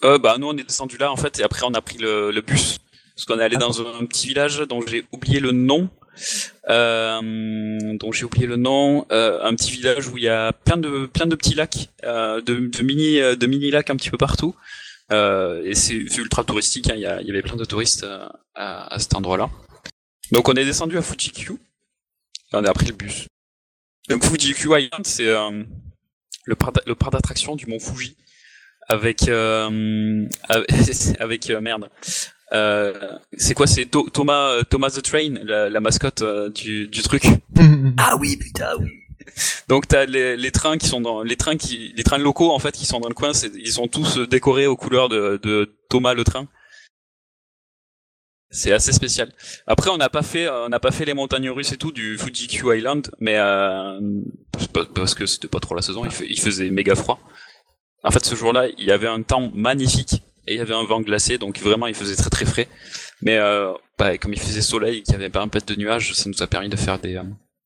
[0.04, 2.32] Euh, bah nous on est descendu là en fait et après on a pris le,
[2.32, 2.80] le bus
[3.16, 5.90] parce qu'on est allé dans un, petit village dont j'ai oublié le nom.
[6.70, 10.78] Euh, dont j'ai oublié le nom, euh, un petit village où il y a plein
[10.78, 14.18] de plein de petits lacs, euh, de, de mini de mini lacs un petit peu
[14.18, 14.56] partout.
[15.12, 18.94] Euh, et c'est ultra touristique, hein, il y, y avait plein de touristes euh, à,
[18.94, 19.50] à cet endroit-là.
[20.32, 21.58] Donc on est descendu à Fuji-Q et
[22.54, 23.28] on a pris le bus.
[24.10, 25.64] Donc Fuji-Q Island c'est euh,
[26.46, 28.16] le parc le parc d'attractions du mont Fuji
[28.88, 29.24] avec
[30.50, 31.90] avec, avec, merde.
[32.54, 32.94] Euh,
[33.38, 37.24] c'est quoi C'est Thomas euh, Thomas the Train, la, la mascotte euh, du, du truc.
[37.98, 38.90] Ah oui, putain, oui.
[39.68, 42.60] Donc t'as les, les trains qui sont dans les trains qui les trains locaux en
[42.60, 45.40] fait qui sont dans le coin, c'est- ils sont tous euh, décorés aux couleurs de,
[45.42, 46.48] de Thomas le train.
[48.52, 49.34] C'est assez spécial.
[49.66, 52.18] Après on n'a pas fait on n'a pas fait les montagnes russes et tout du
[52.18, 54.00] Fuji Q Island, mais euh,
[54.94, 57.20] parce que c'était pas trop la saison, il, fait- il faisait méga froid.
[58.04, 60.84] En fait ce jour-là il y avait un temps magnifique et il y avait un
[60.84, 62.68] vent glacé donc vraiment il faisait très très frais.
[63.22, 65.76] Mais euh, bah, comme il faisait soleil et qu'il y avait pas un pet de
[65.76, 67.24] nuages, ça nous a permis de faire des euh,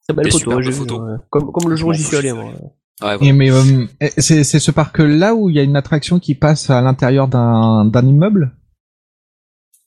[0.07, 1.19] Très belle Des photo, superbes j'ai vu, photos.
[1.29, 2.45] Comme, comme le jour où j'y suis allé, moi.
[2.45, 2.53] Ouais,
[2.99, 3.17] voilà.
[3.23, 3.85] Et mais euh,
[4.17, 7.27] c'est c'est ce parc là où il y a une attraction qui passe à l'intérieur
[7.27, 8.55] d'un d'un immeuble?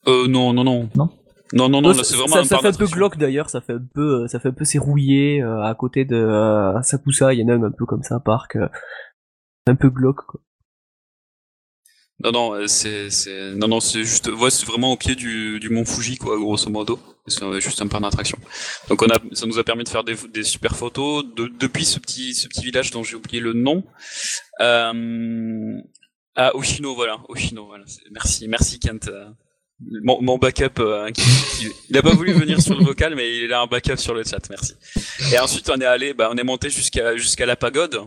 [0.06, 0.88] Euh, non, non, non.
[0.96, 1.10] Non?
[1.54, 3.60] Non, non, non, c'est vraiment ça, un ça parc fait un peu glauque d'ailleurs, ça
[3.60, 6.80] fait un peu, euh, ça fait un peu c'est rouillé euh, à côté de euh,
[6.80, 8.68] Sakusa, il y en a un, un peu comme ça, un parc euh,
[9.66, 10.24] un peu glauque.
[10.26, 10.40] Quoi.
[12.20, 13.08] Non, non, euh, c'est,
[13.56, 16.70] non, non, c'est juste, ouais, c'est vraiment au pied du, du mont Fuji, quoi, grosso
[16.70, 17.00] modo.
[17.26, 18.38] C'est euh, juste un parc d'attraction.
[18.88, 21.84] Donc on a, ça nous a permis de faire des, des super photos de, depuis
[21.84, 23.84] ce petit, ce petit village dont j'ai oublié le nom.
[24.60, 25.78] Euh,
[26.34, 27.84] à Oshino, voilà, Oshino, voilà.
[28.12, 29.08] Merci, merci Kent.
[29.08, 29.26] euh,
[30.04, 30.80] Mon, mon backup,
[31.12, 34.14] qui- il a pas voulu venir sur le vocal, mais il a un backup sur
[34.14, 34.74] le chat, merci.
[35.32, 38.00] Et ensuite on est allé, bah, on est monté jusqu'à, jusqu'à la pagode.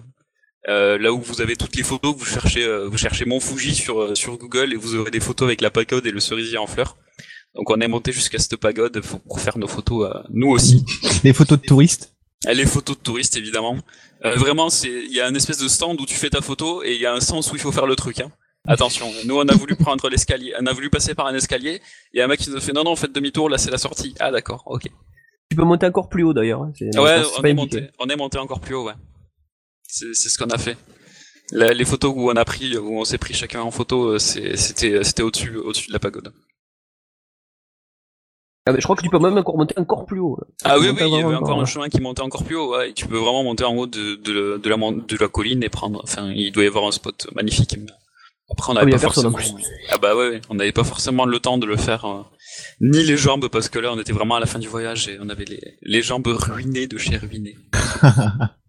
[0.67, 3.75] Euh, là où vous avez toutes les photos, vous cherchez, euh, vous cherchez Mont Fuji
[3.75, 6.57] sur euh, sur Google et vous aurez des photos avec la pagode et le cerisier
[6.57, 6.97] en fleurs.
[7.55, 10.83] Donc on est monté jusqu'à cette pagode pour, faire nos photos, euh, nous aussi.
[11.23, 12.13] Les photos de touristes.
[12.49, 13.77] Et les photos de touristes évidemment.
[14.25, 16.83] Euh, vraiment, c'est il y a une espèce de stand où tu fais ta photo
[16.83, 18.19] et il y a un sens où il faut faire le truc.
[18.19, 18.31] Hein.
[18.67, 21.81] Attention, nous on a voulu prendre l'escalier, on a voulu passer par un escalier
[22.13, 24.15] et un mec qui nous a fait non non faites demi-tour là c'est la sortie.
[24.19, 24.89] Ah d'accord, ok.
[25.49, 26.63] Tu peux monter encore plus haut d'ailleurs.
[26.63, 28.93] hein, Ouais, on est monté, on est monté encore plus haut, ouais.
[30.13, 30.77] C'est ce qu'on a fait.
[31.51, 34.19] La- les photos où on a pris, où on s'est pris chacun en photo, euh,
[34.19, 36.33] c'est- c'était c'était au-dessus au-dessus de la pagode.
[38.67, 40.39] Ah, mais je crois que tu peux même encore monter encore plus haut.
[40.63, 42.75] Ah oui, il y avait encore encore, un chemin qui montait encore plus haut.
[42.75, 45.27] Ouais, et tu peux vraiment monter en haut de, de, de, la, mon- de la
[45.27, 46.01] colline et prendre.
[46.03, 47.75] Enfin, il doit y avoir un spot magnifique.
[48.49, 49.37] Après, on Ah, mais n'avait y a pas forcément.
[49.91, 52.23] Ah bah ouais, ouais, on n'avait pas forcément le temps de le faire, euh,
[52.81, 55.17] ni les jambes parce que là, on était vraiment à la fin du voyage et
[55.21, 57.57] on avait les, les jambes ruinées de chez ruinées.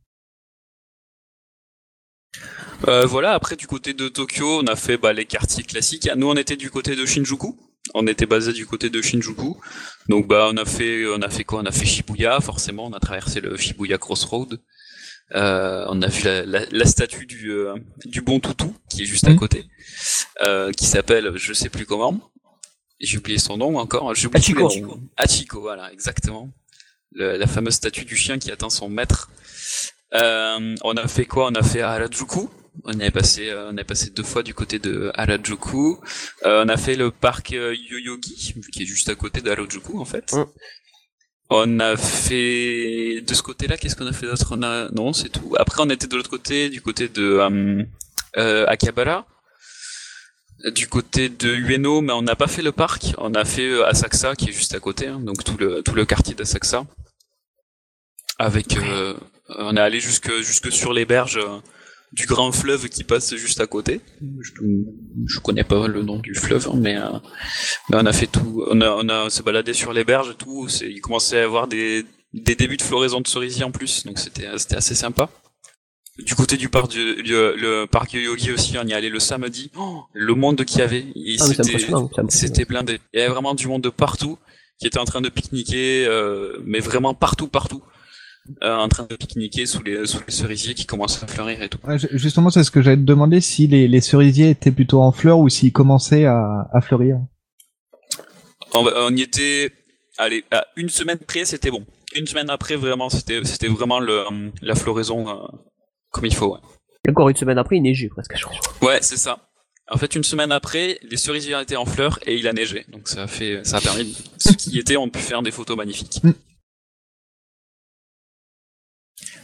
[2.88, 6.08] Euh, voilà, après du côté de Tokyo, on a fait bah, les quartiers classiques.
[6.16, 7.56] Nous, on était du côté de Shinjuku.
[7.94, 9.56] On était basé du côté de Shinjuku.
[10.08, 11.60] Donc bah on a fait on a fait quoi?
[11.60, 14.60] On a fait Shibuya, forcément, on a traversé le Shibuya Crossroad.
[15.34, 19.06] Euh, on a vu la, la, la statue du euh, du bon toutou qui est
[19.06, 19.66] juste à côté,
[20.42, 22.20] euh, qui s'appelle je sais plus comment.
[23.00, 24.04] J'ai oublié son nom encore.
[24.28, 24.42] Oublié.
[25.16, 26.50] Hachiko, voilà, exactement.
[27.12, 29.30] Le- la fameuse statue du chien qui atteint son maître.
[30.14, 31.48] Euh, on a fait quoi?
[31.48, 32.48] On a fait Harajuku.
[32.84, 35.98] On est passé, euh, on est passé deux fois du côté de Harajuku.
[36.44, 40.04] Euh, on a fait le parc Yoyogi, qui est juste à côté de Harajuku en
[40.04, 40.32] fait.
[40.32, 40.44] Mm.
[41.48, 44.48] On a fait de ce côté-là, qu'est-ce qu'on a fait d'autre?
[44.50, 45.54] On a non, c'est tout.
[45.58, 47.86] Après, on était de l'autre côté, du côté de
[48.34, 49.26] Akihabara,
[50.74, 53.14] du côté de Ueno, mais on n'a pas fait le parc.
[53.18, 56.04] On a fait Asakusa, qui est juste à côté, hein, donc tout le tout le
[56.04, 56.84] quartier d'Asakusa.
[58.38, 59.14] Avec, euh,
[59.48, 61.58] on est allé jusque jusque sur les berges euh,
[62.12, 64.00] du grand fleuve qui passe juste à côté.
[64.40, 64.52] Je,
[65.26, 67.10] je connais pas le nom du fleuve, hein, mais, euh,
[67.90, 68.64] mais on a fait tout.
[68.70, 70.68] On a, on a se baladé sur les berges et tout.
[70.82, 74.18] Il commençait à y avoir des, des débuts de floraison de cerisier en plus, donc
[74.18, 75.28] c'était, c'était assez sympa.
[76.18, 79.70] Du côté du parc du, du- le parc Yoyogi aussi, on y allait le samedi.
[79.76, 81.04] Oh, le monde qu'il y avait,
[81.38, 81.44] Ah,
[82.30, 83.00] c'était, blindé.
[83.12, 84.38] Il y avait vraiment du monde de partout
[84.80, 87.82] qui était en train de pique-niquer, euh, mais vraiment partout, partout.
[88.62, 91.68] Euh, en train de pique-niquer sous les, sous les cerisiers qui commencent à fleurir et
[91.68, 91.78] tout.
[91.86, 95.12] Ouais, justement, c'est ce que j'allais te demander si les, les cerisiers étaient plutôt en
[95.12, 97.18] fleurs ou s'ils commençaient à, à fleurir.
[98.74, 99.70] On, on y était,
[100.18, 101.84] allez, à une semaine près, c'était bon.
[102.14, 104.24] Une semaine après, vraiment, c'était, c'était vraiment le,
[104.62, 105.46] la floraison euh,
[106.10, 106.54] comme il faut.
[106.54, 106.60] Ouais,
[107.06, 108.58] Et encore une semaine après, il neigeait presque, je crois.
[108.88, 109.38] Ouais, c'est ça.
[109.88, 112.84] En fait, une semaine après, les cerisiers étaient en fleurs et il a neigé.
[112.90, 115.52] Donc ça a fait, ça a permis, ceux qui y étaient ont pu faire des
[115.52, 116.20] photos magnifiques.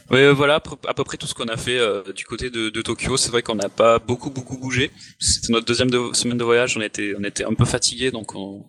[0.09, 0.13] Mm.
[0.13, 3.17] Ouais, voilà à peu- près tout ce qu'on a fait euh, du côté de, Tokyo.
[3.17, 4.91] C'est vrai qu'on n'a pas beaucoup beaucoup bougé.
[5.19, 6.77] C'était notre deuxième de- semaine de voyage.
[6.77, 8.65] On était on était un peu fatigué, donc on,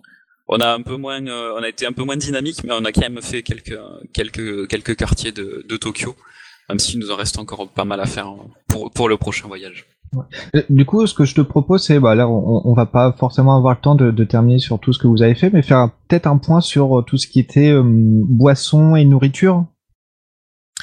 [0.61, 2.93] a un peu moins euh, on a été un peu moins dynamique, mais on a
[2.93, 3.79] quand même fait quelques
[4.13, 6.15] quelques quelques quartiers de, Tokyo,
[6.69, 8.39] même s'il nous en reste encore pas mal à faire hein,
[8.95, 9.87] pour le prochain voyage.
[10.55, 13.13] Euh, Du coup, ce que je te propose, c'est, bah là, on, on va pas
[13.19, 15.91] forcément avoir le temps de, terminer sur tout ce que vous avez fait, mais faire
[16.09, 19.67] peut-être un point sur euh, tout ce qui était euh, boisson et nourriture.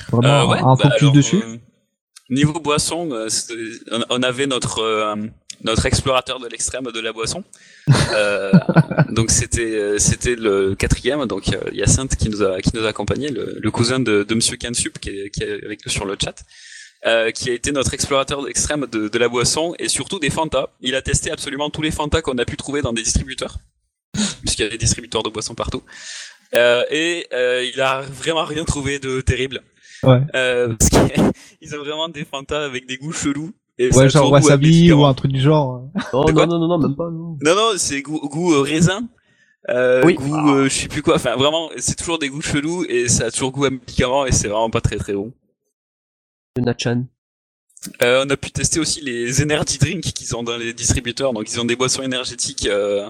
[0.10, 1.44] Vraiment, Euh, ouais, un bah focus alors, dessus.
[1.44, 1.58] euh,
[2.30, 3.28] niveau boisson, euh,
[4.10, 5.16] on, avait notre euh,
[5.64, 7.44] notre explorateur de l'extrême de la boisson.
[8.14, 8.52] Euh,
[9.10, 11.26] donc c'était c'était le quatrième.
[11.28, 14.58] Donc Hyacinthe qui nous a qui nous a accompagné, le, le cousin de, de Monsieur
[14.58, 16.44] Kensup qui est, qui est avec nous sur le chat.
[17.06, 20.70] euh, qui a été notre explorateur extrême de, de la boisson et surtout des Fanta.
[20.82, 23.58] Il a testé absolument tous les Fanta qu'on a pu trouver dans des distributeurs,
[24.42, 25.84] puisqu'il y a des distributeurs de boissons partout.
[26.54, 29.62] Euh, et euh, il a vraiment rien trouvé de terrible.
[30.04, 30.22] Ouais.
[30.36, 33.52] Euh, parce qu'ils ont vraiment des Fanta avec des goûts chelous.
[33.78, 35.90] Et Ouais, a genre wasabi ou un truc du genre.
[36.14, 37.10] Non, non, non, non, non, même pas.
[37.10, 37.38] Non.
[37.42, 39.08] Non, non, c'est goût, goût euh, raisin.
[39.70, 40.16] Euh, Oui.
[40.16, 41.16] Goût, euh, je sais plus quoi.
[41.16, 44.32] Enfin, vraiment, c'est toujours des goûts chelous et ça a toujours goût à médicament et
[44.32, 45.34] c'est vraiment pas très très bon.
[46.58, 47.06] Le Nachan.
[48.04, 51.34] Euh, on a pu tester aussi les energy drinks qu'ils ont dans les distributeurs.
[51.34, 52.68] Donc, ils ont des boissons énergétiques.
[52.68, 53.10] Euh,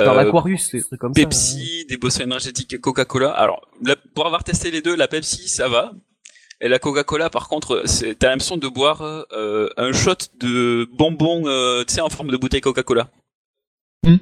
[0.00, 1.22] euh, l'Aquarius, des trucs comme ça.
[1.22, 3.30] Pepsi, des boissons énergétiques Coca-Cola.
[3.30, 5.92] Alors, la- pour avoir testé les deux, la Pepsi, ça va.
[6.64, 9.02] Et la Coca-Cola, par contre, c'est, t'as l'impression de boire
[9.32, 13.10] euh, un shot de bonbons, euh, tu sais, en forme de bouteille Coca-Cola.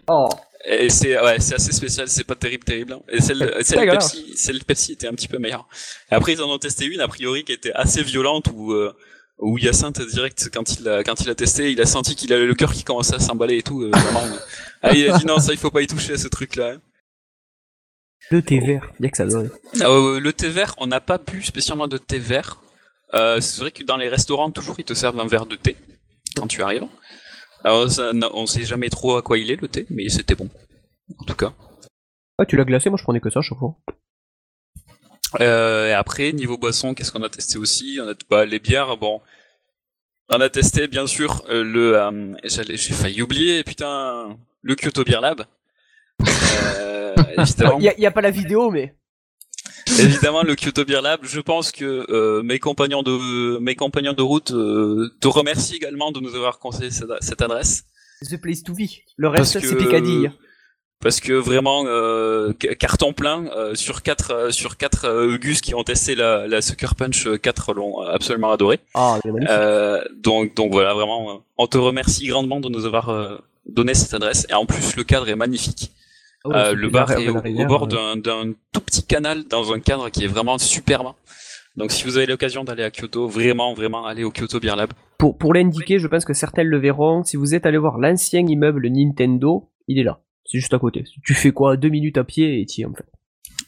[0.09, 0.29] Oh,
[0.67, 2.95] Et c'est, ouais, c'est assez spécial, c'est pas terrible, terrible.
[2.95, 3.01] hein.
[3.11, 4.13] Et celle, C'est celle, dégueulasse.
[4.15, 5.67] Pepsi, celle Pepsi était un petit peu meilleure.
[6.11, 8.93] Et après, ils en ont testé une, a priori, qui était assez violente, où, euh,
[9.39, 12.47] où Hyacinthe, direct, quand il a, quand il a testé, il a senti qu'il avait
[12.47, 14.23] le cœur qui commençait à s'emballer et tout, euh, vraiment.
[14.83, 16.73] ah, il a dit non, ça, il faut pas y toucher, ce truc-là.
[16.73, 16.81] hein.
[18.31, 18.91] Le thé vert.
[19.01, 19.45] Bien que ça doit.
[19.83, 22.63] Euh, le thé vert, on n'a pas bu spécialement de thé vert.
[23.15, 25.77] Euh, c'est vrai que dans les restaurants, toujours, ils te servent un verre de thé
[26.37, 26.87] quand tu arrives.
[27.65, 30.49] Alors, ça, on sait jamais trop à quoi il est le thé, mais c'était bon.
[31.19, 31.53] En tout cas.
[32.39, 33.77] Ah, tu l'as glacé, moi je prenais que ça chaque fois.
[35.41, 37.99] Euh, et après, niveau boisson, qu'est-ce qu'on a testé aussi?
[38.03, 39.21] On a bah, les bières, bon.
[40.29, 42.37] On a testé, bien sûr, euh, le...
[42.45, 45.45] J'ai failli oublier, putain, le Kyoto Beer Lab.
[46.79, 47.79] Euh, évidemment.
[47.79, 48.95] Il y, a- y a pas la vidéo, mais.
[49.99, 51.21] Évidemment, le Kyoto Beer Lab.
[51.23, 56.13] Je pense que euh, mes compagnons de mes compagnons de route euh, te remercient également
[56.13, 57.85] de nous avoir conseillé cette, cette adresse.
[58.31, 58.83] The place to be.
[59.17, 60.29] Le Parce reste, que c'est Picadilly.
[61.01, 65.61] parce que vraiment euh, ca- carton plein euh, sur quatre euh, sur quatre euh, Gus
[65.63, 68.79] qui ont testé la, la Sucker Punch, euh, quatre l'ont absolument adoré.
[68.95, 69.19] Ah.
[69.49, 74.13] Euh, donc donc voilà vraiment, on te remercie grandement de nous avoir euh, donné cette
[74.15, 75.91] adresse et en plus le cadre est magnifique.
[76.45, 80.09] Ah Euh, le bar est au, bord euh, d'un tout petit canal dans un cadre
[80.09, 81.13] qui est vraiment superbe.
[81.77, 84.93] Donc si vous avez l'occasion d'aller à Kyoto, vraiment vraiment allez au Kyoto Beer Lab.
[85.19, 87.23] Pour, pour l'indiquer, je pense que certains le verront.
[87.25, 90.21] Si vous êtes allé voir l'ancien immeuble Nintendo, il est là.
[90.45, 91.05] C'est juste à côté.
[91.25, 91.77] Tu fais quoi?
[91.77, 93.07] Deux minutes à pied et t'y es en fait.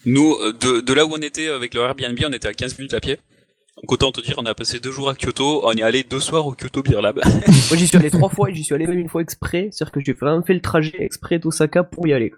[0.05, 2.79] Nous, euh, de, de là où on était avec le Airbnb, on était à 15
[2.79, 3.19] minutes à pied.
[3.77, 6.21] Donc autant te dire, on a passé deux jours à Kyoto, on est allé deux
[6.21, 7.21] soirs au Kyoto Beer Lab.
[7.25, 9.69] Moi j'y suis allé trois fois et j'y suis allé même une fois exprès.
[9.71, 12.33] C'est-à-dire que j'ai vraiment fait le trajet exprès d'Osaka pour y aller.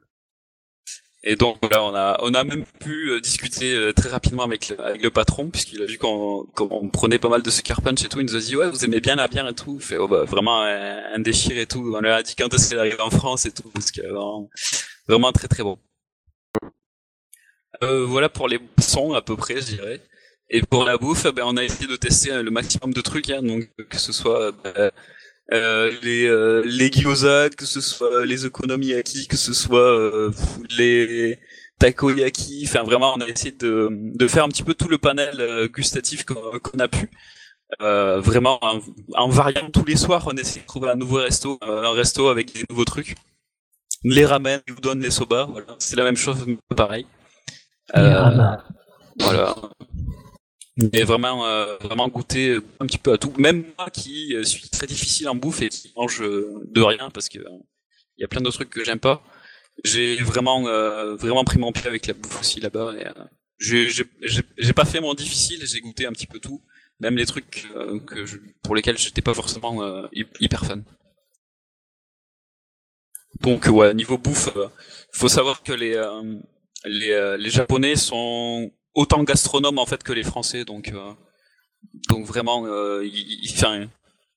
[1.27, 4.69] Et donc voilà, on a on a même pu euh, discuter euh, très rapidement avec
[4.69, 8.05] le, avec le patron puisqu'il a vu qu'on qu'on prenait pas mal de sucker punch
[8.05, 8.21] et tout.
[8.21, 9.81] Il nous a dit ouais, vous aimez bien la bière et tout.
[9.81, 11.95] Fait oh, bah, vraiment un, un déchire et tout.
[11.97, 14.51] On lui a dit quand est-ce qu'elle arrive en France et tout parce que vraiment,
[15.09, 15.79] vraiment très très bon.
[17.83, 20.01] Euh, voilà pour les sons à peu près, je dirais.
[20.51, 23.31] Et pour la bouffe, ben, on a essayé de tester euh, le maximum de trucs,
[23.31, 24.91] hein, donc que ce soit ben,
[25.53, 30.31] euh, les euh, les gyoza, que ce soit les okonomiyaki, que ce soit euh,
[30.79, 31.39] les
[31.79, 35.41] takoyaki, enfin vraiment on a essayé de de faire un petit peu tout le panel
[35.41, 37.11] euh, gustatif qu'on a pu.
[37.81, 38.81] Vraiment en,
[39.15, 42.55] en variant tous les soirs, on essaie de trouver un nouveau resto, un resto avec
[42.55, 43.17] des nouveaux trucs.
[44.05, 47.07] Les ramen, les udon, les soba, voilà, c'est la même chose, mais pareil.
[49.19, 49.55] Voilà.
[50.77, 53.33] Mais vraiment, euh, vraiment goûter un petit peu à tout.
[53.39, 57.11] Même moi qui euh, suis très difficile en bouffe et qui mange euh, de rien
[57.11, 57.59] parce que euh,
[58.19, 59.23] il y a plein de trucs que j'aime pas.
[59.85, 62.95] J'ai vraiment, euh, vraiment pris mon pied avec la bouffe aussi là-bas.
[62.99, 63.07] et,
[63.59, 66.61] j'ai, pas fait mon difficile j'ai goûté un petit peu tout,
[67.01, 67.67] même les trucs
[68.07, 69.81] que je, pour lesquels j'étais pas forcément
[70.13, 70.85] hy- hyper fan.
[73.41, 74.51] Donc ouais, niveau bouffe,
[75.13, 75.95] faut savoir que les
[76.85, 81.13] les, les Japonais sont autant gastronomes en fait que les Français, donc euh,
[82.09, 83.87] donc vraiment, euh, ils, ils- enfin,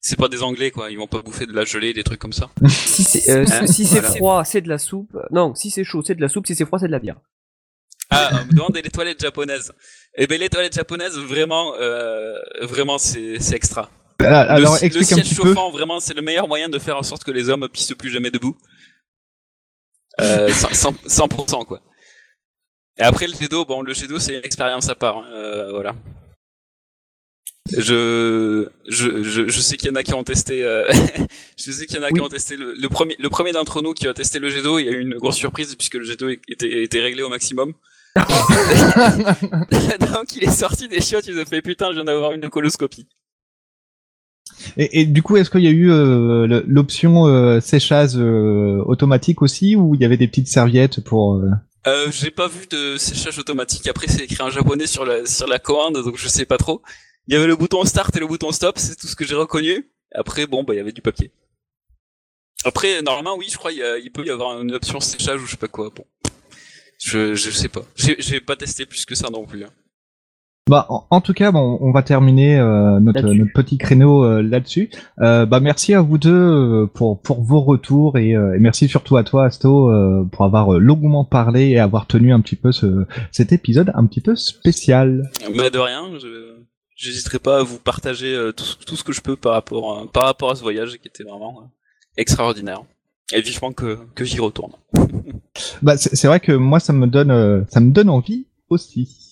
[0.01, 2.33] c'est pas des Anglais quoi, ils vont pas bouffer de la gelée, des trucs comme
[2.33, 2.49] ça.
[2.67, 4.15] Si c'est euh, Hein, si c'est voilà.
[4.15, 5.15] froid, c'est de la soupe.
[5.31, 6.47] Non, si c'est chaud, c'est de la soupe.
[6.47, 7.19] Si c'est froid, c'est de la bière.
[8.09, 9.73] Ah, on me demande les toilettes japonaises?
[10.17, 13.89] Eh ben les toilettes japonaises, vraiment, euh, vraiment c'est c'est extra.
[14.19, 15.43] Ah, Alors, le, le siège peu.
[15.43, 18.09] chauffant, vraiment, c'est le meilleur moyen de faire en sorte que les hommes pissent plus
[18.09, 18.55] jamais debout.
[20.21, 21.81] Euh, 100%, 100%, quoi.
[22.99, 25.25] Et après le jet d'eau, bon, le jet d'eau c'est une expérience à part, hein,
[25.33, 25.95] euh, voilà.
[27.69, 30.89] Je, je, je, je sais qu'il y en a qui ont testé, euh,
[31.57, 33.81] je sais qu'il y en a qui ont testé le, le premier, le premier d'entre
[33.81, 35.95] nous qui a testé le jet d'eau, il y a eu une grosse surprise puisque
[35.95, 37.73] le jet d'eau était, était réglé au maximum.
[38.15, 38.27] Donc
[40.35, 43.07] il est sorti des chiottes, il a fait putain, je viens d'avoir une coloscopie.
[44.77, 49.41] Et, et du coup, est-ce qu'il y a eu euh, l'option euh, séchage euh, automatique
[49.41, 51.41] aussi, ou il y avait des petites serviettes pour
[51.87, 53.87] euh, j'ai pas vu de séchage automatique.
[53.87, 56.81] Après, c'est écrit en japonais sur la sur la commande, donc je sais pas trop.
[57.27, 59.35] Il y avait le bouton start et le bouton stop, c'est tout ce que j'ai
[59.35, 59.89] reconnu.
[60.13, 61.31] Après, bon, bah, il y avait du papier.
[62.65, 65.57] Après, normalement, oui, je crois, il, peut y avoir une option séchage ou je sais
[65.57, 65.89] pas quoi.
[65.95, 66.05] Bon,
[66.99, 67.85] je je sais pas.
[67.95, 69.63] J'ai j'ai pas testé plus que ça non plus.
[69.63, 69.71] hein.
[70.67, 74.41] Bah, en, en tout cas, bon, on va terminer euh, notre, notre petit créneau euh,
[74.41, 74.89] là-dessus.
[75.21, 78.87] Euh, bah, merci à vous deux euh, pour pour vos retours et, euh, et merci
[78.87, 82.71] surtout à toi, Asto, euh, pour avoir longuement parlé et avoir tenu un petit peu
[82.71, 85.29] ce, cet épisode un petit peu spécial.
[85.55, 86.55] Mais de rien, je
[86.95, 89.97] j'hésiterai pas à vous partager euh, tout, ce- tout ce que je peux par rapport
[89.99, 91.61] à, par rapport à ce voyage qui était vraiment
[92.17, 92.81] extraordinaire.
[93.33, 94.71] Et vivement que que j'y retourne.
[95.81, 99.26] Bah, c'est c'est vrai que moi, ça me donne euh, ça me donne envie aussi.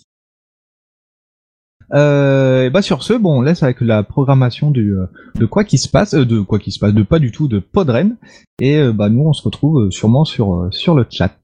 [1.94, 5.06] Euh, et bah sur ce, bon, on laisse avec la programmation du euh,
[5.36, 7.48] de quoi qui se passe, euh, de quoi qui se passe, de pas du tout
[7.48, 8.16] de Podren.
[8.60, 11.36] Et euh, bah nous, on se retrouve sûrement sur euh, sur le chat.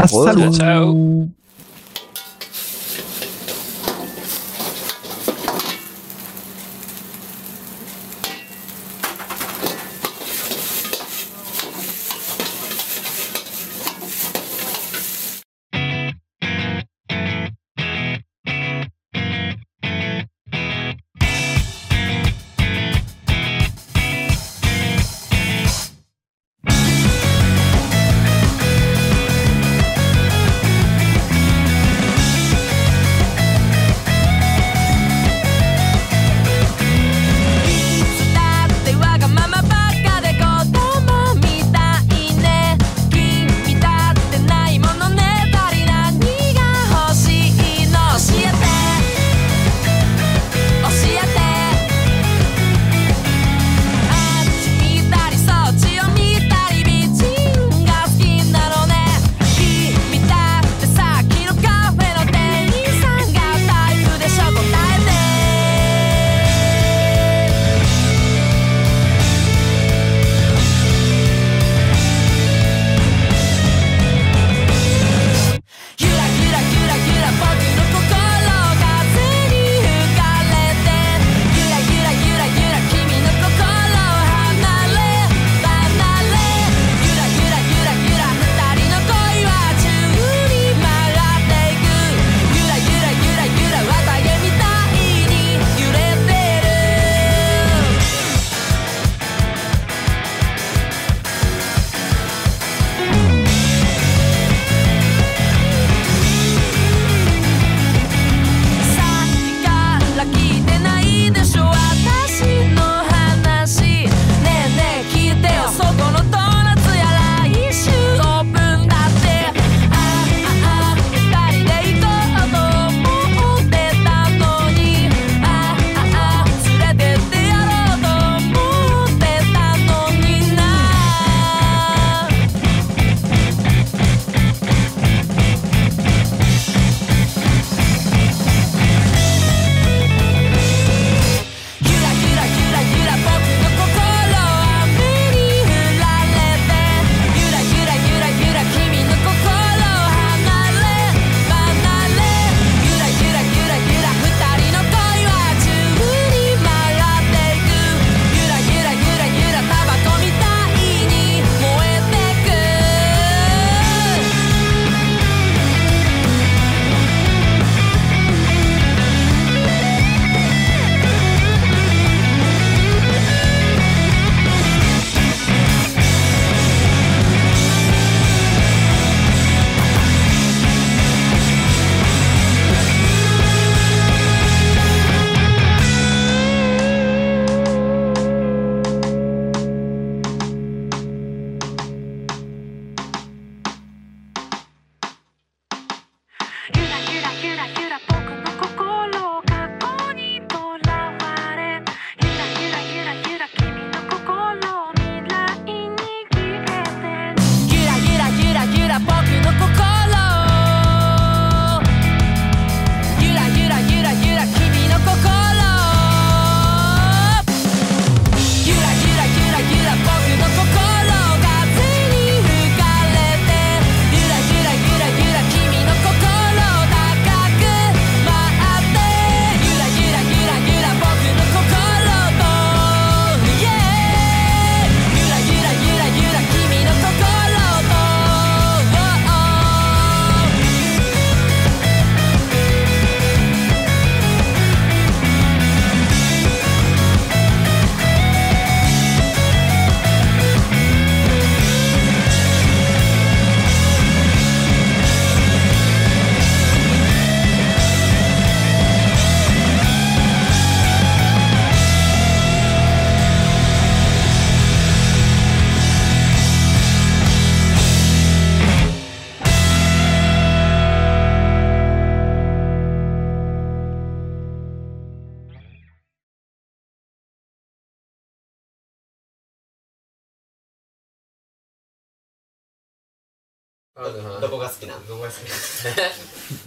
[0.00, 1.28] Re- salut ciao.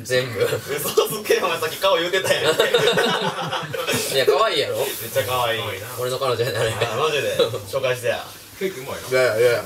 [0.04, 0.40] 全部。
[0.44, 2.54] 嘘つけお前さっき顔言うてたやんめっ
[4.14, 4.78] いや可愛いやろ。
[5.14, 5.62] ちゃ可愛い。
[6.00, 7.36] 俺の彼女になれあマジで。
[7.38, 8.24] 紹介してや。
[8.60, 9.64] ケーキうまいいやいやいや。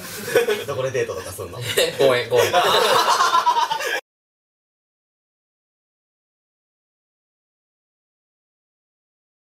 [0.65, 1.59] どこでデートとかすんの？
[1.97, 2.51] 公園公園